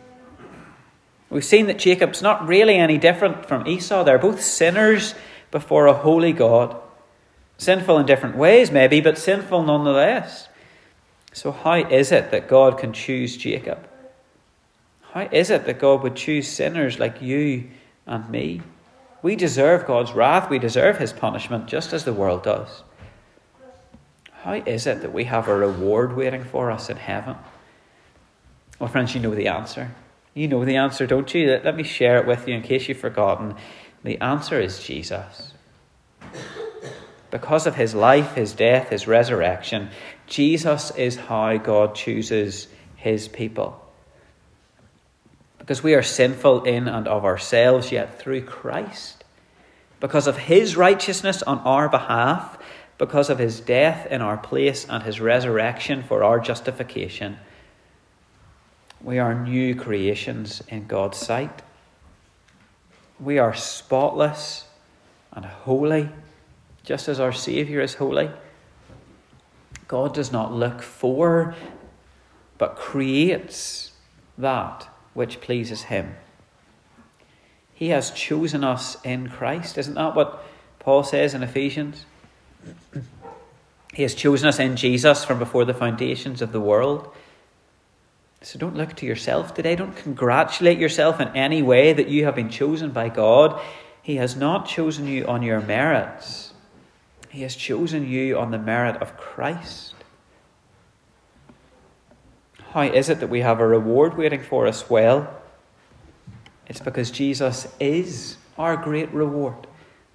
We've 1.29 1.45
seen 1.45 1.67
that 1.67 1.81
Jacob's 1.81 2.23
not 2.23 2.47
really 2.47 2.77
any 2.77 2.97
different 2.97 3.47
from 3.47 3.67
Esau. 3.67 4.05
They're 4.05 4.19
both 4.19 4.41
sinners 4.41 5.17
before 5.51 5.87
a 5.87 5.93
holy 5.93 6.33
God. 6.33 6.77
Sinful 7.59 7.99
in 7.99 8.07
different 8.07 8.37
ways, 8.37 8.71
maybe, 8.71 9.01
but 9.01 9.19
sinful 9.19 9.65
nonetheless. 9.65 10.49
So, 11.33 11.51
how 11.51 11.75
is 11.75 12.13
it 12.13 12.31
that 12.31 12.47
God 12.47 12.79
can 12.79 12.93
choose 12.93 13.37
Jacob? 13.37 13.89
How 15.11 15.29
is 15.33 15.51
it 15.51 15.67
that 15.67 15.81
God 15.81 16.05
would 16.05 16.15
choose 16.15 16.47
sinners 16.47 17.01
like 17.01 17.21
you 17.21 17.69
and 18.07 18.31
me? 18.31 18.63
We 19.23 19.35
deserve 19.35 19.87
God's 19.87 20.13
wrath, 20.13 20.49
we 20.49 20.61
deserve 20.61 20.99
his 20.99 21.13
punishment, 21.13 21.67
just 21.67 21.93
as 21.93 22.05
the 22.05 22.13
world 22.13 22.45
does. 22.45 22.85
How 24.43 24.53
is 24.53 24.87
it 24.87 25.01
that 25.01 25.13
we 25.13 25.25
have 25.25 25.49
a 25.49 25.57
reward 25.57 26.15
waiting 26.15 26.45
for 26.45 26.71
us 26.71 26.89
in 26.89 26.99
heaven? 26.99 27.35
Well, 28.79 28.89
friends, 28.89 29.15
you 29.15 29.21
know 29.21 29.35
the 29.35 29.49
answer. 29.49 29.91
You 30.35 30.49
know 30.49 30.65
the 30.65 30.77
answer, 30.77 31.07
don't 31.07 31.33
you? 31.33 31.61
Let 31.65 31.77
me 31.77 31.83
share 31.83 32.19
it 32.19 32.27
with 32.27 32.47
you 32.47 32.55
in 32.55 32.63
case 32.63 32.89
you've 32.89 32.99
forgotten. 32.99 33.55
The 34.05 34.21
answer 34.21 34.61
is 34.61 34.83
Jesus. 34.83 35.55
Because 37.31 37.67
of 37.67 37.75
his 37.75 37.95
life, 37.95 38.35
his 38.35 38.53
death, 38.53 38.91
his 38.91 39.07
resurrection, 39.07 39.91
Jesus 40.27 40.91
is 40.93 41.17
how 41.17 41.57
God 41.57 41.95
chooses 41.95 42.69
his 42.97 43.29
people. 43.29 43.83
Because 45.59 45.83
we 45.83 45.95
are 45.95 46.03
sinful 46.03 46.65
in 46.65 46.87
and 46.87 47.09
of 47.09 47.25
ourselves, 47.25 47.91
yet 47.91 48.21
through 48.21 48.43
Christ, 48.43 49.25
because 50.01 50.27
of 50.27 50.37
his 50.37 50.77
righteousness 50.77 51.43
on 51.43 51.59
our 51.61 51.89
behalf, 51.89 52.59
because 52.99 53.31
of 53.31 53.39
his 53.39 53.59
death 53.61 54.07
in 54.07 54.21
our 54.21 54.37
place 54.37 54.87
and 54.89 55.03
his 55.03 55.21
resurrection 55.21 56.03
for 56.03 56.23
our 56.23 56.39
justification, 56.39 57.39
we 59.03 59.19
are 59.19 59.35
new 59.35 59.75
creations 59.75 60.63
in 60.69 60.87
God's 60.87 61.19
sight. 61.19 61.63
We 63.21 63.39
are 63.39 63.55
spotless 63.55 64.67
and 65.33 65.45
holy, 65.45 66.11
just 66.83 67.09
as 67.09 67.21
our 67.21 67.33
Saviour 67.33 67.81
is 67.81 67.95
holy. 67.95 68.31
God 69.89 70.15
does 70.15 70.33
not 70.33 70.53
look 70.53 70.83
for, 70.83 71.55
but 72.59 72.77
creates 72.77 73.93
that 74.37 74.89
which 75.15 75.41
pleases 75.41 75.85
Him. 75.85 76.17
He 77.73 77.89
has 77.89 78.11
chosen 78.11 78.65
us 78.65 78.97
in 79.05 79.29
Christ. 79.29 79.79
Isn't 79.79 79.95
that 79.95 80.15
what 80.15 80.43
Paul 80.79 81.05
says 81.05 81.35
in 81.35 81.43
Ephesians? 81.43 82.07
He 83.93 84.03
has 84.03 84.15
chosen 84.15 84.49
us 84.49 84.59
in 84.59 84.77
Jesus 84.77 85.25
from 85.25 85.39
before 85.39 85.65
the 85.65 85.75
foundations 85.75 86.43
of 86.43 86.53
the 86.53 86.61
world. 86.61 87.15
So 88.43 88.59
don't 88.59 88.77
look 88.77 88.95
to 88.97 89.07
yourself 89.07 89.55
today. 89.55 89.77
Don't 89.77 89.97
congratulate 89.97 90.79
yourself 90.79 91.21
in 91.21 91.29
any 91.29 91.63
way 91.63 91.93
that 91.93 92.09
you 92.09 92.25
have 92.25 92.35
been 92.35 92.51
chosen 92.51 92.91
by 92.91 93.09
God. 93.09 93.61
He 94.03 94.17
has 94.17 94.37
not 94.37 94.69
chosen 94.69 95.07
you 95.07 95.27
on 95.27 95.43
your 95.43 95.61
merits, 95.61 96.53
He 97.29 97.43
has 97.43 97.57
chosen 97.57 98.09
you 98.09 98.39
on 98.39 98.51
the 98.51 98.59
merit 98.59 99.03
of 99.03 99.17
Christ. 99.17 99.95
How 102.71 102.83
is 102.83 103.09
it 103.09 103.21
that 103.21 103.31
we 103.31 103.41
have 103.41 103.59
a 103.59 103.67
reward 103.67 104.19
waiting 104.19 104.43
for 104.43 104.67
us? 104.67 104.91
Well, 104.91 105.35
it's 106.67 106.81
because 106.81 107.11
Jesus 107.11 107.67
is 107.81 108.37
our 108.59 108.77
great 108.77 109.11
reward, 109.13 109.67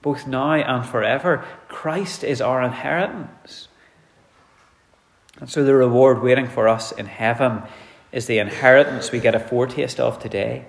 both 0.02 0.28
now 0.28 0.54
and 0.54 0.86
forever. 0.86 1.44
Christ 1.68 2.24
is 2.24 2.40
our 2.40 2.62
inheritance. 2.62 3.68
And 5.40 5.50
so 5.50 5.64
the 5.64 5.74
reward 5.74 6.22
waiting 6.22 6.48
for 6.48 6.68
us 6.68 6.92
in 6.92 7.08
heaven 7.08 7.64
is 8.12 8.26
the 8.26 8.40
inheritance 8.40 9.12
we 9.12 9.20
get 9.20 9.36
a 9.36 9.40
foretaste 9.40 10.00
of 10.00 10.20
today. 10.20 10.66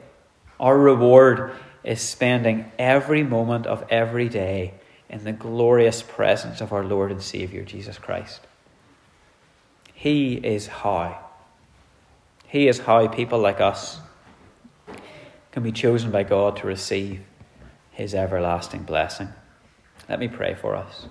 Our 0.61 0.79
reward 0.79 1.53
is 1.83 2.01
spending 2.01 2.71
every 2.79 3.23
moment 3.23 3.67
of 3.67 3.85
every 3.91 4.29
day 4.29 4.75
in 5.09 5.25
the 5.25 5.33
glorious 5.33 6.03
presence 6.03 6.61
of 6.61 6.73
our 6.73 6.85
Lord 6.85 7.11
and 7.11 7.23
Saviour, 7.23 7.65
Jesus 7.65 7.99
Christ. 7.99 8.41
He 9.93 10.35
is 10.35 10.69
how. 10.69 11.19
He 12.47 12.69
is 12.69 12.81
how 12.81 13.07
people 13.09 13.39
like 13.39 13.61
us 13.61 14.01
can 15.51 15.63
be 15.63 15.73
chosen 15.73 16.11
by 16.11 16.23
God 16.23 16.57
to 16.57 16.67
receive 16.67 17.21
His 17.91 18.15
everlasting 18.15 18.83
blessing. 18.83 19.29
Let 20.09 20.19
me 20.19 20.29
pray 20.29 20.55
for 20.55 20.75
us. 20.75 21.07